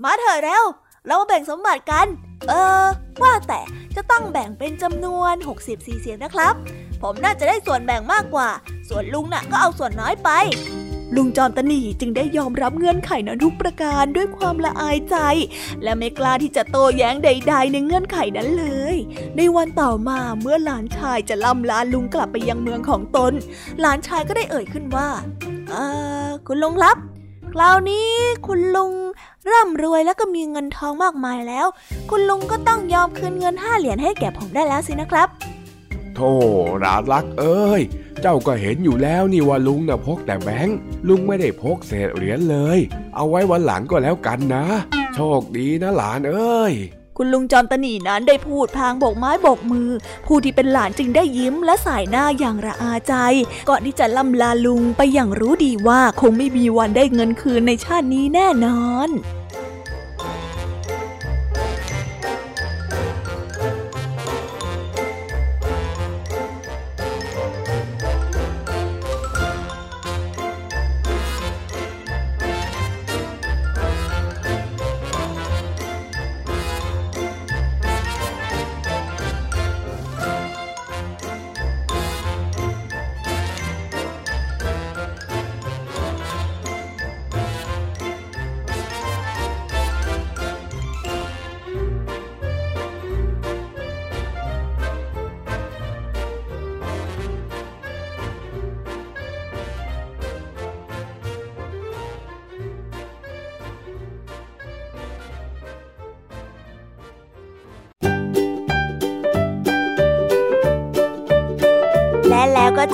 [0.04, 0.64] มาเถอะแล้ว
[1.06, 2.06] เรามาแบ่งสมบัติกัน
[2.48, 2.52] เอ
[2.84, 2.86] อ
[3.22, 3.60] ว่าแต่
[3.96, 5.34] จะต้องแบ่งเป็นจำนวน
[5.66, 6.54] 64 เสียงนะครับ
[7.02, 8.48] ผมน่าจะได้ส่วนแบ่งมากกว่า
[8.88, 10.30] ส่วนลุงน่ะก็เอาส่วนน้อยไป
[11.16, 15.16] ลุงจอมตะหนีจึงได้ยอมรับเงื่อนไขนั้นทุกประการด้วยความละอายใจ
[15.82, 18.96] และไม่กล้าที่จะโต้แย้งใด ๆ ในเงื่อนไขนั้นเลย
[19.36, 23.32] ในวันต่อมาเมื่อหลานชายจะล่ำลาลุงกลับไปยังเมืองของตน
[23.80, 25.08] หลานชายก็ได้เอ่ยขึ้นว่า
[25.68, 25.74] เอ
[26.26, 26.96] อคุณลุงครับ
[27.52, 28.08] คราวนี้
[28.46, 28.92] คุณลุง
[29.50, 31.66] ร่ำรวยแล้วก็มีเงินทองมากมายแล้ว
[32.10, 35.28] คุณลุงก็ต้องยอมคืนเงินห้าเหรียญให้แก่ผมได้แล้วสินะครับ
[36.18, 36.36] โธ่
[36.80, 37.82] หลานรักเอ้ย
[38.22, 40.78] เจ้าก็เห็นอยู่แล้วนี่ว่าลุงน่ะพกแต่แบงค์
[41.08, 42.78] ลุงไม่ได้พกเศษเหรียญเลย
[43.14, 44.64] เอาไว้วันหลังก็แล้วกันนะ
[45.14, 46.74] โชคดีนะหลานเอ้ย
[47.16, 49.90] คุณลุงจอมตะหนีนั้นได้พูดพางโบกไม้โบกมือ
[50.26, 53.14] ผู้ที่เป็นหลานจึงได้ยิ้มและสายหน้าอย่างระอาใจ
[53.68, 59.10] ก่อนที่จะล่ำลาลุงไปอย่างรู้ดีว่าคงไม่มีวันได้เงินคืนในชาตินี้แน่นอน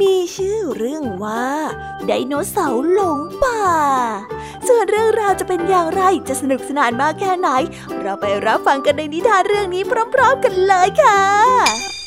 [0.00, 1.46] มีชื่อเรื่องว่า
[2.06, 3.62] ไดโนเสาร์หลงป่า
[4.68, 7.48] ส่วนเรื่องราวจะเป็นอย่างไรจะสนุกสนานมากแค่ไหน
[8.00, 9.82] เราไปรับฟังกันในนิทานเรื่องนี้
[10.14, 11.97] พร้อม ๆ กันเลยค่ะ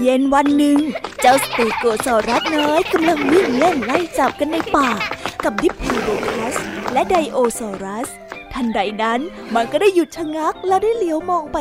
[0.00, 0.78] เย็นวันหนึ่ง
[1.20, 4.88] เจ้าสเตโกซอรัสน้อยกำลังวิ่งเล่นไล่จับกันในป่า
[5.44, 6.56] กับดิปโพโดคัส
[6.92, 8.08] และไดโอซอรัส
[8.52, 9.20] ทันใดนั้น
[9.54, 11.56] มันก็ได้หยุดชะงักและได้เหลียวมองไป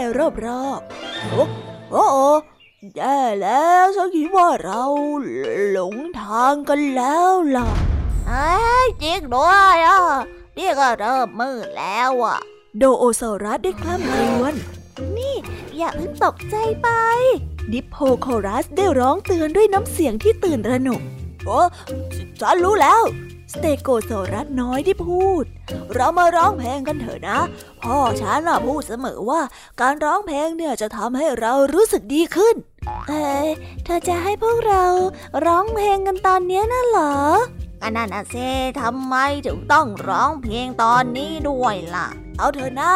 [0.46, 1.46] รอบๆ โอ้
[1.92, 2.06] โอ้
[2.96, 4.84] แย่แล้วฉันคิดว่าเรา
[5.72, 7.68] หลงทางกันแล้วล่ะ
[8.28, 8.50] เอ้
[9.04, 10.00] จริงด้วยอะ
[10.58, 12.38] นี่ก็เริ่มมืดแล้วอะ
[12.78, 14.54] โดโอซอรัสได้คล่ำครวญ
[15.18, 15.36] นี่
[15.78, 16.90] อย่าเพิ่งตกใจไป
[17.74, 21.02] ดิปโพโครัสได้ร้องเตือนด้วยน้ำเสียงที่ตื่นระหนก
[21.46, 21.60] โอ้
[22.40, 23.02] ฉันรู้แล้ว
[23.54, 25.44] สเตโกโซรัสน้อยได้พูด
[25.94, 27.40] เรามาร้องเพลงกันเถอะนะ
[27.82, 29.42] พ่อฉันน่ะพูดเสมอว่า
[29.82, 32.56] การร้องเพลงเนี่ยจะทำให้เรารู้สึกดีขึ้น
[33.08, 33.50] เอ้ย
[33.84, 34.86] เธอจะให้พวกเรา
[35.46, 37.16] ร้องเพลงกันตอนเนี้ยน่ะเหรอ
[37.82, 38.36] ก็นั่นน่ะเซ
[38.82, 42.08] ทำไมถึงต้องร้องเพลงตอนนี้ด้วยล่ะ
[42.40, 42.94] เอาเถอะนะ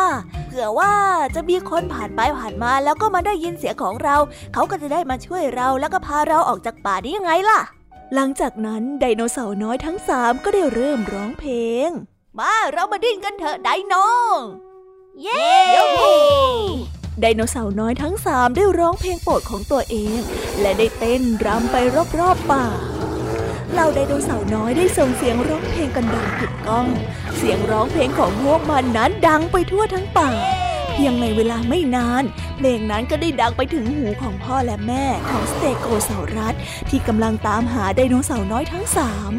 [0.47, 0.93] เผื่อว่า
[1.35, 4.15] จะมีคนผ่านไปผ่านมาแล้วก็มาได้ยินเสียงของเรา
[4.53, 7.59] เขาก็จะได้มาช่วยเราแล้วก็พาเราออกจากป่าได้ยังไงล่ะ
[8.15, 11.53] หลังจากนั้นไดโนเสาร์น้อยทั้งสามก็ได้เริ่มร้องเพล
[11.87, 11.89] ง
[12.39, 13.93] มาเรามาดิ้นกันเถอะไดโน
[15.21, 15.43] เย้
[15.75, 16.13] ยูฮู
[17.19, 20.19] ไไดโนเสาร์น้อยทั้งสามได้ร้องเพลงโปรดของตัวเอง
[20.59, 21.75] และได้เต้นรำไป
[22.19, 22.65] รอบๆป่า
[23.73, 26.87] เหล่าไดโนเสาร์น้อยได้ส่งเสียงร้องเพลงกันดังกึกก้อง
[27.37, 30.29] เสียงร้องเพลงของพวกมันนั้นดังไปทั่วทั้งป่า
[30.93, 32.23] เพียงในเวลาไม่นาน
[32.57, 36.55] เพลงนั้นก็ได้ดังไปถึงหูของพ่อและแม่ของสเตโกเสารัส
[36.89, 39.33] ที่กำลังตามหาไดโนเสาร์น้อยทั้งสาม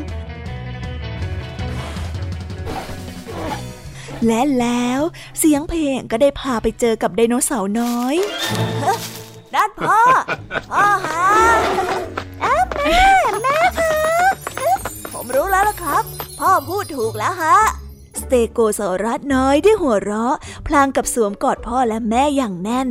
[4.27, 5.01] และแล้ว
[5.39, 8.17] เสียงเพลงก็ได้พาไปเจอกับไดโนเสาร์น้อย
[9.55, 10.01] นั่นพ่อ
[10.71, 11.27] พ่อฮะ
[12.85, 13.05] แม่
[13.43, 14.22] แม่คะ
[15.25, 16.05] ผมรู้แล้วล่ะครับ
[16.41, 17.57] พ่อพูดถูกแล้วฮะ
[18.21, 22.89] สเตโกซอรัสน้อยได้หัวเราะ พลางกับสวมกอดพ่อและแม่อย่างแน่น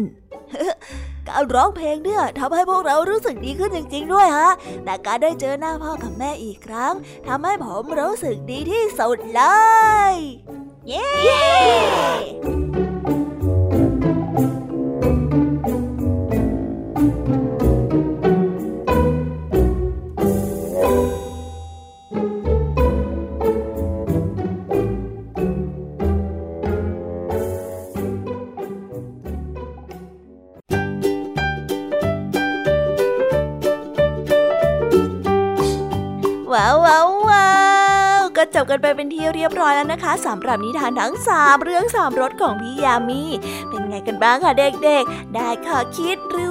[1.27, 4.49] การร้องเพลงเนี่ยทำให้พวกเรารู้สึกดีขึ้นจริง ๆ ด้วยฮะ
[4.83, 6.93] แต่การได้เจอหน้าพ่อกับแม่อีกครั้ง
[7.27, 9.43] ทำให้ผมรู้สึกดีที่สุดเล
[10.11, 10.13] ย
[10.87, 11.07] เย้
[12.45, 12.90] ก็
[38.81, 43.21] ไปเป็นที่เรียบร้อยแล้วนะคะสำหรับนิทานทั้งสามเรื่องสามรสของพี่ยามี
[43.69, 46.50] เป็นไงกันบ้างคะเด็กๆ ได้ข้อคิดหรือ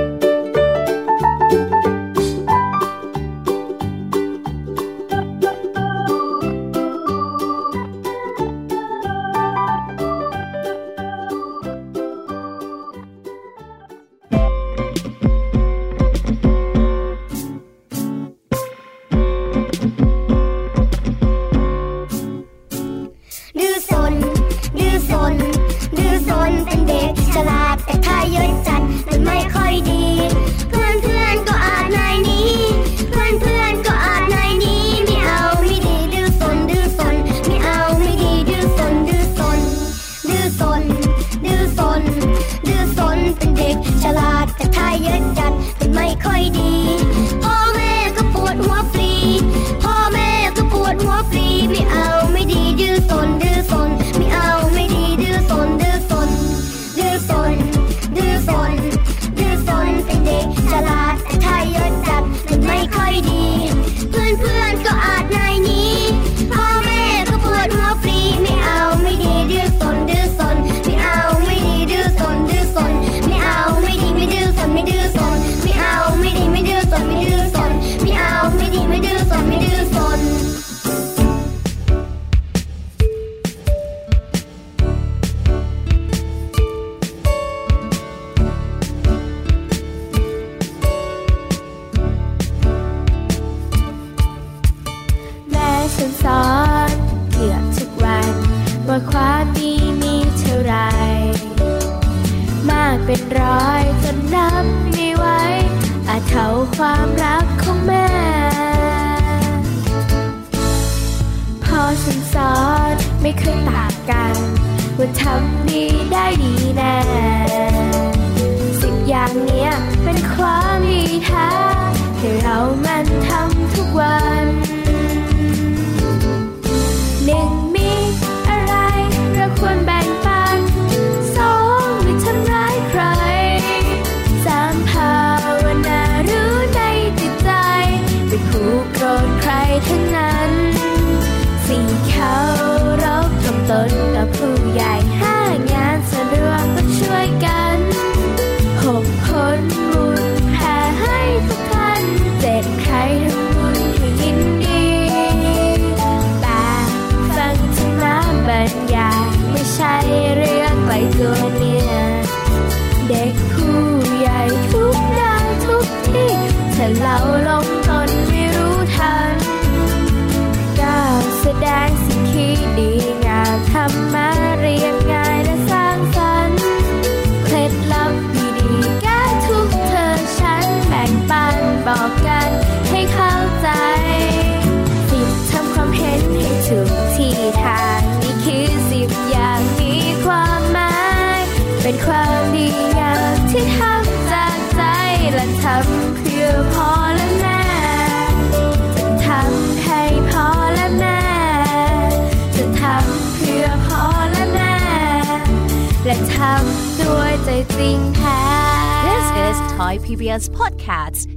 [209.80, 211.28] Thai PBS Podcast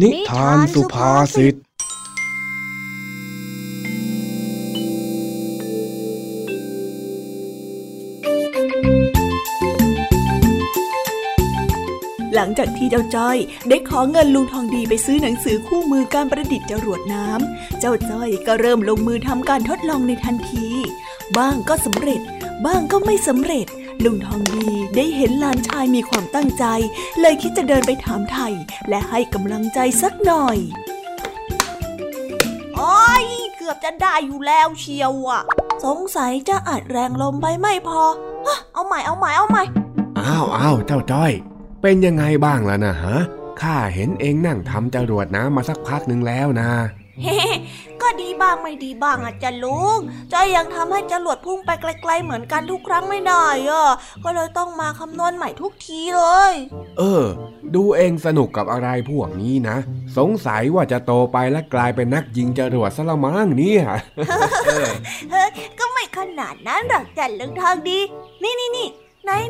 [0.00, 1.54] นิทานสุภาษิต
[12.41, 13.37] หลังจากที่เจ้าจ้อย
[13.69, 20.67] ได้ขอเงินลุงทองดีไปซื้อหนังสือคู่มือการประดิษฐ์จรวดน้ำ เจ้าจ้อยก็เริ่มลงมือทำการทดลองในทันที
[21.37, 22.21] บ้างก็สำเร็จ
[22.65, 23.67] บ้างก็ไม่สำเร็จ
[24.03, 26.65] ลุงทองดีได้เห็นหลานชายมีความตั้งใจ
[27.19, 28.53] เลยคิดจะเดินไปถามไทย
[28.89, 30.57] และให้กำลังใจสักหน่อย
[32.75, 33.25] โอ้ย
[33.55, 35.41] เกือบจะได้อยู่แล้วเชียวอะ
[35.85, 38.01] สงสัยจะอัดแรงลมไปไม่พอ
[38.45, 39.63] ฮะเอาใหม่เอาใหม่เอาใหม่
[40.19, 41.33] อ้าวอ้าวเจ้าจ้อย
[41.81, 43.17] เป็นยังไงบ้างล่ะนะฮะ
[43.61, 46.71] ข้าเห็นเองนั่งทำจรวดน้ำมาสักพักหนึ่งแล้วนะ
[47.23, 47.39] เฮ้
[48.01, 49.99] ก็ดีบ้างไม่ดีบ้างอะจ้ะลุง
[50.31, 53.89] จอยยังทำให้จรวดพุ่งไปไกล ๆ เหมือนกันทุกครั้งไม่ได้อะ
[54.23, 56.53] ก็เลยต้องมาคำนวณใหม่ทุกทีเลย
[56.97, 57.25] เออ
[57.75, 59.77] ดูเองสนุกกับอะไรพวกนี้นะ
[60.17, 63.83] สงสัยว่าจะโตไปและกลายเป็นนักยิงจรวดซะละมั้งเนี่ย
[64.67, 64.89] เออ
[65.31, 65.49] เฮ้ย
[65.79, 67.99] ก็ไม่ขนาดนั้นหรอกจ้ะลุงทองดี
[68.43, 68.89] นี่นี่นี่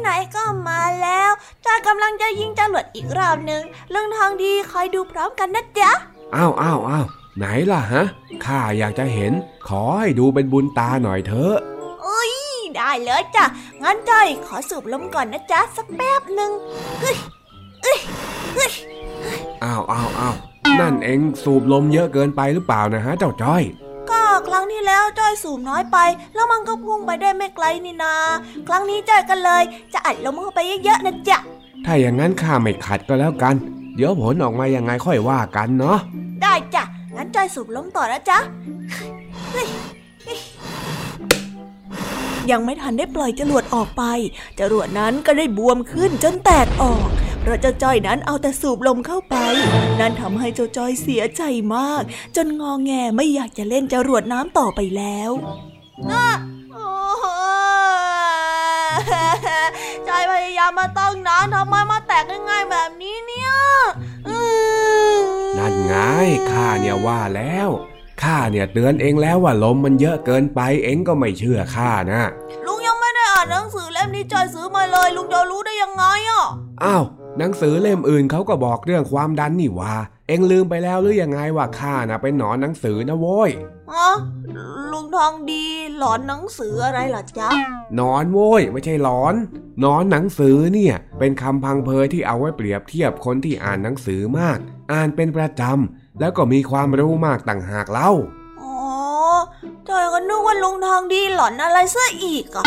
[0.01, 1.31] ไหนๆก็มาแล้ว
[1.65, 3.63] จอยกำลังจะยิงจรวดอีกรอบหนึ่ง
[3.93, 5.91] ลุงทองดีคอยดูพร้อมกันนะจ๊ะ
[6.35, 7.05] อ้าวอ้าวอ้าว
[7.37, 8.03] ไหนล่ะฮะ
[8.45, 9.33] ข้าอยากจะเห็น
[9.67, 11.55] ขอให้ดูเป็นบุญตาหน่อยเถอะ
[12.05, 12.33] อุ้ย
[12.75, 13.45] ได้เลยจ้ะ
[13.83, 16.51] งั้นจ้อยขอสูบลมก่อนนะจ๊ะสักแป๊บหนึ่ง
[17.01, 17.15] เฮ้ย
[17.83, 17.99] เอ้ย
[18.55, 18.71] เฮ้ย
[19.63, 20.35] อ้าวอ้าวอ้าว
[20.79, 23.63] นั่นเองสูบลมเยอะเกินไปหรือเปล่านะฮะเจ้าจ้อย
[24.09, 25.97] ก็ครั้งที่แล้วจ้อยสูบน้อยไป
[26.33, 28.13] แล้วมันก็พุ่งไปได้ไม่ไกลนี่นา
[28.67, 31.37] ครั้งนี้จ้อยกันเลย จะอัดลมเข้าไปเยอะๆนะจ๊ะ
[31.85, 33.55] ถ้าอย่างนั้นข้าไม่ขัดก็แล้วกัน
[33.95, 35.97] เดี๋ยวผลออกมายังไงค่อยว่ากันเนาะ
[36.41, 36.83] ได้จ้ะ
[37.15, 38.39] งั้นจ้อยสูบลมต่อนะจ๊ะ
[42.51, 44.03] ยังไม่ทันได้ปล่อยจรวดออกไป
[44.59, 47.07] จรวดนั้นก็ได้บวมขึ้นจนแตกออก
[47.41, 49.35] เพราะเจ้าจ้อยนั้นเอาแต่สูบลมเข้าไป
[49.99, 51.43] นั่นทำให้เจ้าจ้อยเสียใจ
[51.75, 52.03] มาก
[52.35, 55.31] จนงอแงไม่อยากจะเล่นจรวดน้ำต่อไปแล้ว
[56.73, 56.87] โอ้
[60.07, 63.51] จอยพยายามมาตั้งนานทำไมมาแตกง่ายๆแบบนี้เนี่ย
[64.27, 64.37] อื
[65.15, 65.19] ม
[65.57, 65.95] นั่นไง
[66.51, 67.69] ข้าเนี่ยว่าแล้ว
[68.23, 72.23] ข้าเนี่ยเตือนเองแล้วว่าลมมันเยอะเกินไปเองก็ไม่เชื่อข้านะ
[72.65, 76.45] ลุงยังไม่ได้อ่านหนังสือเล่มนี้จอยซื้อมาเลย ลุงจะรู้ได้ยังไงอะ
[76.83, 77.03] อ้าว
[77.39, 79.93] หนังสือเล่มอื่นเขาก็บอกเรื่องความดันนี่หว่า
[80.27, 83.51] เองลืมไปแล้วหรือยังไงว่าข้าน่ะเป็นหนอนหนังสือนะโว้ย
[83.91, 84.09] ฮะ
[84.91, 85.63] ลุงทองดี
[85.97, 87.49] หลอนหนังสืออะไรเหรอจ๊ะ
[87.95, 89.35] หนอนโว้ยไม่ใช่หลอน
[89.81, 94.57] หนอนหนังสือเนี่ย เป็นคำพังเพยที่เอาไว้เปรียบเทียบคนที่อ่านหนังสือมาก
[94.91, 98.11] อ่านเป็นประจำ แล้วก็มีความรู้มากต่างหากเล่า
[98.61, 98.75] อ๋อ
[99.89, 102.63] จอยก็นึกว่าลุงทองดีหลอนอะไรซะอีกอะ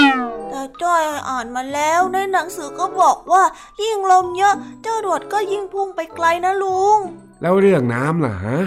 [0.51, 3.43] แต่จอยอ่านมาแล้วในหนังสือก็บอกว่า
[3.83, 6.99] ยิ่งลมเยอะ เจ้ารวดก็ยิ่งพุ่งไปไกลนะลุง
[7.43, 8.59] แล้วเรื่องน้ำล่ะฮะ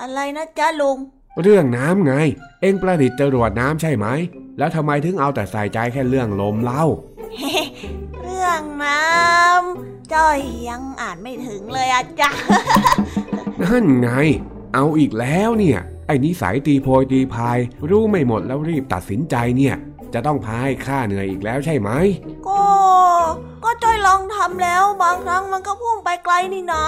[0.00, 0.98] อะไรนะจ๊ะลุง
[1.42, 2.14] เรื่องน้ำไง
[2.60, 4.06] เองประดิษฐ์จรวดน้ำใช่ไหม
[4.58, 6.84] แล้วทำไมถึงเอาแต่ใส่ใจแค่เรื่องลมเล่า
[8.22, 12.30] เรื่องน้ำจ้อยยังอ่านไม่ถึงเลยอะจ๊ะ
[13.62, 14.10] นั่นไง
[14.74, 17.58] เอาอีกแล้วเนี่ย ไอ้นิสัยตีโพยตีพาย
[17.90, 19.74] รู้ไม่หมดแล้วรีบตัดสินใจเนี่ย
[20.14, 21.90] จะต้องพาให้ข้าเหนื่อยอีกแล้วใช่ไหม
[22.48, 22.62] ก็
[23.64, 26.84] ก็จ้อยลองทำแล้วบางครั้งมันก็พุ่งไปไกลนี่นะ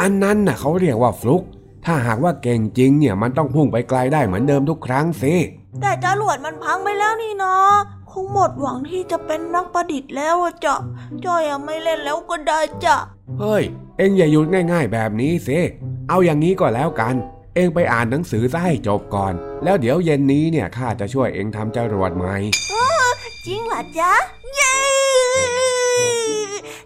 [0.00, 1.42] อันนั้นน่ะเขาเรียกว่าฟลุก
[1.86, 5.34] ถ้าหากว่าเก่งจริงเนี่ยมันต้องพุ่งไปไกลได้เหมือนเดิมทุกครั้งสิ
[5.80, 7.54] แต่จรวดมันพังไปแล้วนี่นะ
[8.14, 10.76] คงหมดหวังที่จะเป็นนักประดิษฐ์แล้วอะจ๊ะ
[11.24, 12.96] จ้อยยังไม่เล่นแล้วก็ได้จ้ะ
[13.40, 13.62] เฮ้ย
[13.98, 15.58] เอ็งอย่าหยุดง่ายๆแบบนี้สิ
[16.08, 17.14] เอาอย่างนี้ก็แล้วกัน
[17.54, 19.34] เอ็งไปอ่านหนังสือซะให้จบก่อน
[19.64, 22.36] แล้วเดี๋ยวเย็นนี้เนี่ยข้าจะช่วยเอ็งทำจรวดใหม่
[23.46, 24.12] จริงเหรอจ๊ะ
[24.54, 24.74] เย้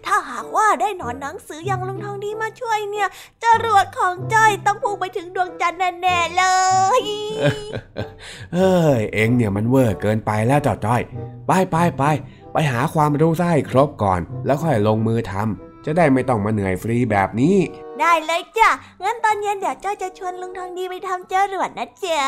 [0.05, 3.07] ถ้าหากว่าได้หนอนหนังสืออย่างลุงทองดีมาช่วยเนี่ย
[3.43, 6.43] จรวดของจ้อยต้องพุ่งไปถึงดวงจันทร์แน่ๆเล
[7.01, 7.03] ย
[8.53, 11.01] เฮ้ยเอ็งเนี่ยมันเวอร์เกินไปแล้วเจ้าจ้อย
[11.47, 12.03] ไปไปไป
[12.53, 17.57] ไปหาความรู้ซะให้ครบก่อน แล้วค่อยลงมือทำจะได้ไม่ต้องมาเหนื่อยฟรีแบบนี้
[17.99, 18.69] ได้เลยจ้ะ
[19.03, 22.23] งั้นตอนเย็นเดี๋ยวจ้อยจะชวนลุงทองดีไปทำจรวดนะจ๊ะ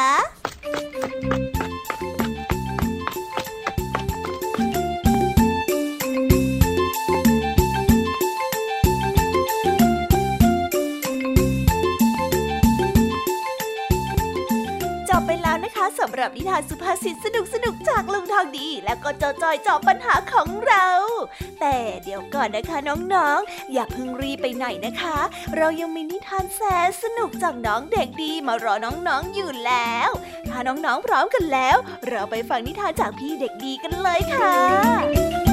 [15.72, 20.88] นะคะสำหรับนิทานสุภาษิตสนุกสนุกจากลุงทองดี และก็จอจอยจอบปัญหาของเรา
[21.60, 22.78] แต่เดี๋ยวก่อนนะคะ
[23.14, 25.18] น้องๆ อย่าเพิ่งรีไปไหนนะคะ
[25.58, 30.10] เรายังมีนิทานแสนสนุกจากน้องเด็กดีมารอน้องๆอยู่แล้ว
[30.50, 35.51] ถ้าน้องๆพร้อมกันแล้ว เราไปฟังนิทานจากพี่เด็กดีกันเลยค่ะ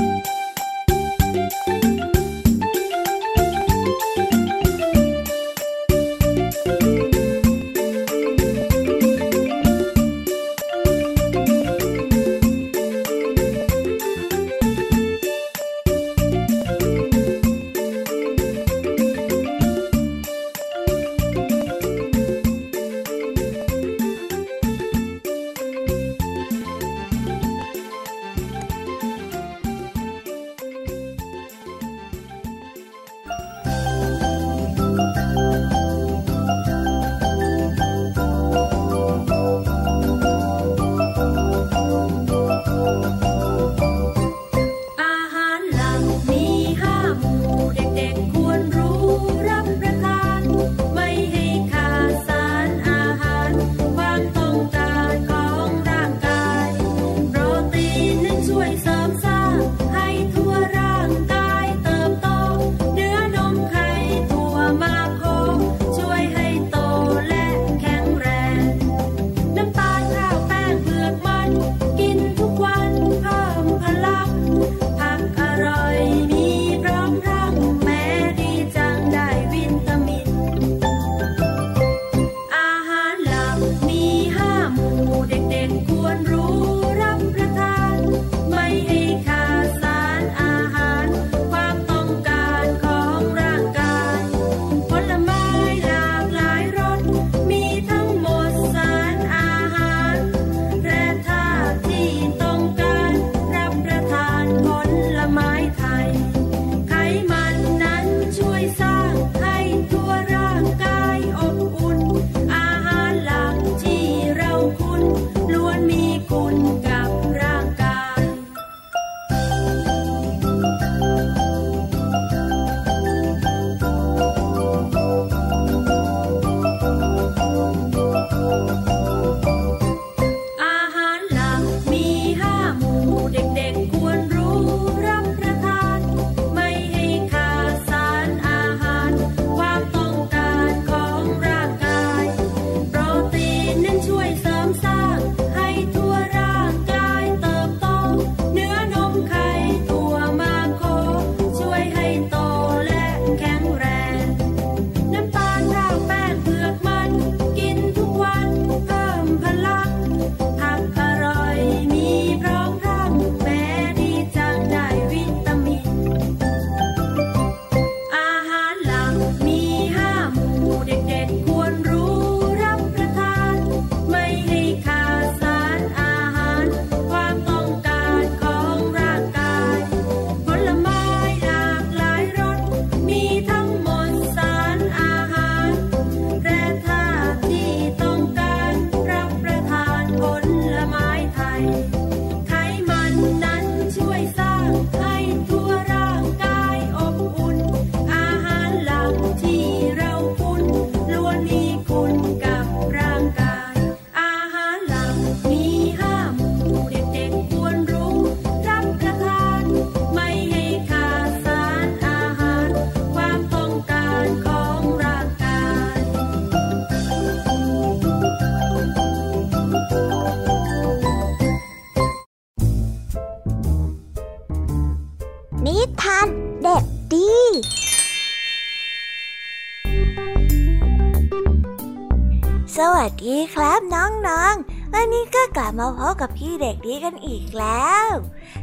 [235.80, 238.06] มาพบกับพี่เด็กดีกันอีกแล้ว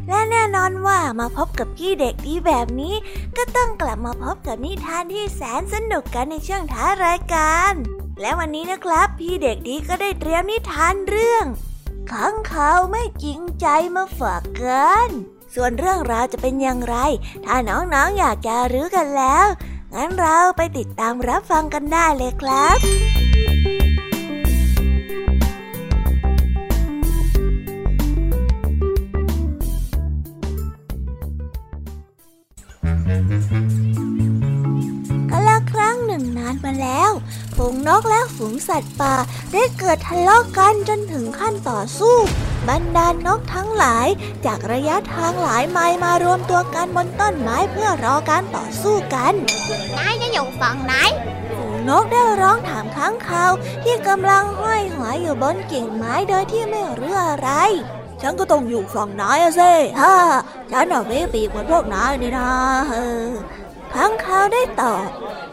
[0.07, 2.95] และแน่นอนว่ามาพบกับพี่เด็กดีแบบนี้
[3.37, 7.73] ก็ต้องกลับมาพบกับนิทานที่แสนสนุกกันในช่วงท้ารายการ
[8.21, 11.45] และวันนี้นะครับ พี่เด็กดีก็ได้เตรียมนิทานเรื่อง
[12.11, 13.65] ขังเขาไม่จริงใจ
[13.95, 15.09] มาฝากกัน
[15.55, 16.95] ส่วนเรื่องราวจะเป็นอย่างไร
[17.45, 19.45] ถ้าน้องๆออยากจะรู้กันแล้ว
[19.93, 23.24] งั้นเราไปติดตามรับฟังกันได้เลยครับ
[37.87, 39.15] นึ่งนานมาแล้วฝูงนกและฝูงสัตว์ป่า
[39.53, 42.15] ได้เกิดทะเลาะกันจนถึงขั้นต่อสู้
[42.69, 44.07] บรรดานกทั้งหลาย
[44.45, 49.33] จากระยะทางหลายไมล์มารวมตัวกันบนต้นไม้เพื่อรอการต่อสู้กัน
[49.97, 50.93] นายจะอยู่ฝั่งไหน
[51.55, 53.51] ฝูงนกได้ร้องถามค้างคาว
[53.83, 57.49] ที่กำลังห้อยหัวอยู่บนกิ่งไม้โดยที่ไม่รู้อะไร
[58.21, 60.15] ฉันก็ต้องอยู่ฝั่งนายอะสิฮ่า
[60.71, 62.49] ฉันน่ะไม่ปีกเหมือนพวกนายนี่นะ
[63.95, 65.07] ค้างคาวได้ตอบ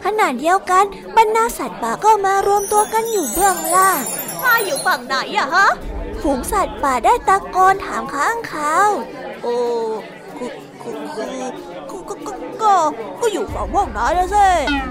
[0.05, 0.85] ขณะเดียวกัน
[1.17, 4.01] บรรดาสัตว์ป่าก็มารวมตัวกันอยู่เบื้องล่าง
[4.45, 5.69] นายอยู่ฝั่งไหนอะฮะ
[6.23, 8.91] ฝูงสัตว์ป่าได้ตะโกนถามค้างคาว
[9.43, 9.57] โอ้
[10.39, 10.47] ก็
[10.83, 10.91] ก็
[11.89, 12.33] ก็ก็
[12.63, 12.75] ก็
[13.21, 14.47] ก็อยู่ฝั่งพวกนายนะสิ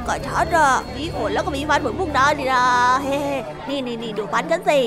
[0.08, 2.66] ก็ฉันอะมีขนแล้วก็มีฟันเหมือนพวกนายนี่นะ
[3.04, 3.20] เฮ้
[3.70, 4.82] นี่นี่นี่ดูฟันฉันสิ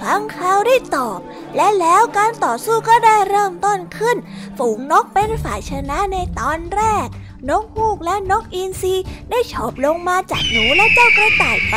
[0.00, 1.18] ค้างคาวได้ตอบ
[1.56, 4.16] และแล้วการต่อสู้ก็ได้เริ่มต้นขึ้น
[4.58, 7.06] ฝูงนกเป็นฝ่ายชนะในตอนแรก
[7.48, 8.94] นกฮูกและนกอินทรี
[9.30, 11.76] ได้ฉบลงมาจากหนูและเจ้ากระต่ายไป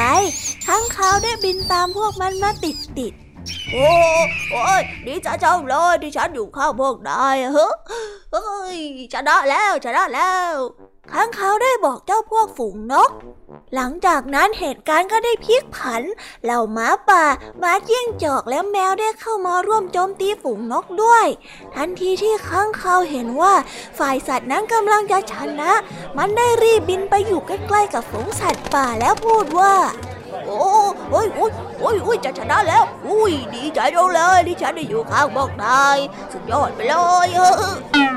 [0.68, 3.14] ทั้งเขาได้บินตามพวกมันมาติดติด
[3.72, 3.90] โอ้
[4.52, 7.70] โอ้ยดีใจจังเลยที่ฉันอยู่ข้างพวกนายเฮ้
[8.32, 8.78] เฮ้ย
[9.14, 10.56] ชนะแล้วชนะแล้ว
[11.12, 13.12] ค้างคาได้บอกเจ้าพวกฝูงนก
[13.76, 16.02] หลังจากนั้นเหตุการณ์ก็ได้พลิกผัน
[16.44, 17.24] เหล่าหมาป่า
[17.60, 21.26] หมาจิ้งจอกและแมวได้เข้ามาร่วมโจมตีฝูงนกด้วย
[21.76, 23.54] ทันทีที่ค้างคาเห็นว่า
[24.00, 25.72] ฝ่ายสัตว์นั้นกำลังจะชนะ
[26.18, 29.74] มันได้รีบบินไปอยู่ใกล้ๆกับฝูงสัตว์ป่าแล้วพูดว่า
[30.48, 30.60] โอ้
[31.12, 35.98] โอ้ยโอ้ยโอ้ยโอ้ยจะชนะแล้วอุ้ยดีใจจังเลยที่ฉันได้อยู่ข้างพวกนาย
[36.32, 37.28] สุดยอดไปเลย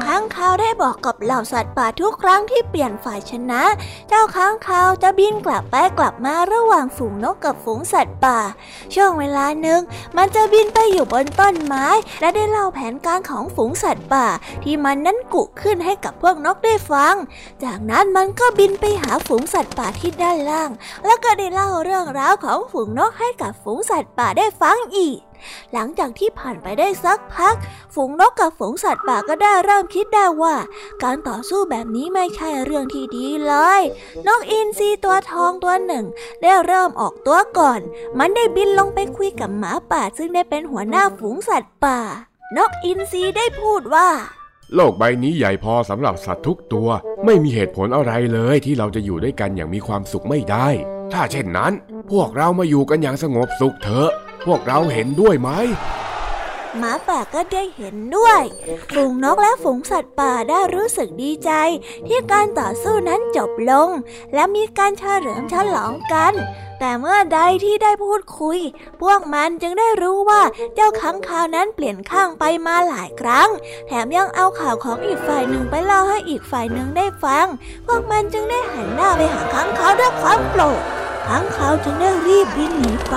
[0.06, 3.62] ค้างคาวได้บอกกับเหล่าสัตว์ป่าทุกครั้งที่เปลี่ยนฝ่ายชนะ
[4.08, 8.38] เจ้าค้างคาวจะบินกลับไปกลับมาระหว่างฝูงนกกับฝูงสัตว์ป่า
[8.94, 9.80] ช่วงเวลาหนึ่ง
[10.16, 11.86] มันจะบินไปอยู่บนต้นไม้
[12.20, 14.26] และได้เล่าแผนการของฝูงสัตว์ป่า
[14.62, 17.14] ที่มันนั้นกุขึ้นให้กับพวกนกได้ฟัง
[17.64, 20.70] จากนั้นมันก็บินไปหาฝูงสัตว์ป่าที่ด้านล่าง
[21.06, 25.18] แล้วก็ได้เล่าเรื่องราวของฝูงนกให้กับฝูงสัตว์ป่าได้ฟังอีก
[25.72, 27.54] หลังจากที่ผ่านไปได้สักพัก
[27.94, 30.56] ฝูงนกกับฝูงสัตว์ป่าก็ได้เริ่มคิดได้ว่า
[31.02, 33.82] การต่อสู้แบบนี้ไม่ใช่เรื่องที่ดีเลย
[34.26, 36.04] นกอินทรีตัวทองตัวหนึ่ง
[36.42, 37.80] ได้เริ่มออกตัวก่อน
[38.18, 41.98] มันได้บินลงไปคุยกับหมาป่าซึ่งได้เป็นหัวหน้าฝูงสัตว์ป่า
[42.56, 44.08] นกอินทรีได้พูดว่า
[44.74, 46.88] โลกใบนี้ใหญ่พอสำหรับสัตว์ทุกตัว
[47.24, 50.68] ไม่มีเหตุผลอะไรเลยที่เราจะอยู่ด้วยกันอย่างมีความสุขไม่ได้
[51.12, 51.72] ถ้าเช่นนั้น
[52.10, 54.10] พวกเรามาอยู่กันอย่างสงบสุขเถอะ
[54.46, 55.50] พวกเราเห็นด้วยไหม
[56.78, 58.42] หมาป่าก็ได้เห็นด้วย
[58.92, 61.50] ฝูงนกและฝูงสัตว์ป่าได้รู้สึกดีใจ
[62.06, 63.88] ที่การต่อสู้นั้นจบลง
[64.34, 66.34] และมีการเฉลิมฉลองกัน
[66.78, 68.58] แต่เมื่อใดที่ได้พูดคุย
[69.02, 70.42] พวกมันจึงได้รู้ว่า
[70.74, 73.48] เจ้าค้างคาวนั้นเปลี่ยนข้างไปมาหลายครั้ง
[73.86, 77.46] แถมยังเอาข่าวของอีกฝ่ายหนึ่งไปเล่าให้อีกฝ่ายหนึ่งได้ฟัง
[77.86, 80.82] พวกมันจึงได้หันหน้าไปหาค้างคาวด้วยความโกรธ
[81.26, 83.16] ค้างคาวจึงได้รีบบินหนีไป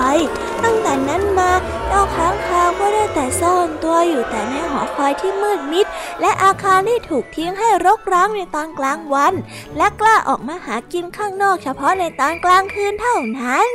[0.64, 1.50] ตั้งแต่นั้นมา
[1.88, 5.86] เจ้าค้างคาวก็ได้แต่ซ่อนตัวอยู่แต่ในหอคอยที่มืดมิด
[6.20, 9.34] และอาคารที่ถูกทิ้งให้รกร้างในตอนกลางวัน
[9.76, 13.68] และกล้าออกมาหากินข้างนอกเฉพาะในตอนกลางคืนเท่านั้น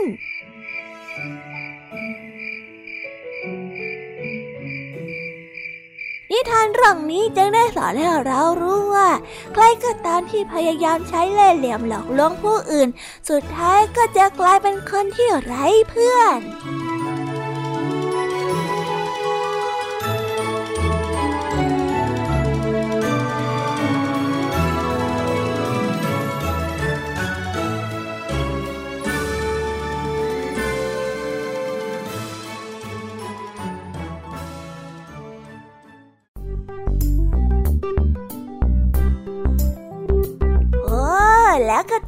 [6.32, 9.10] นิทานเรื่องนี้จึงได้สอนให้เรารู้ว่า
[9.54, 12.90] ใครก็ตามที่พยายามใช้เล่ห์เหลี่ยมหลอกลวงผู้อื่น
[13.30, 16.40] สุดท้ายก็จะกลายเป็นคนที่ไร้เพื่อน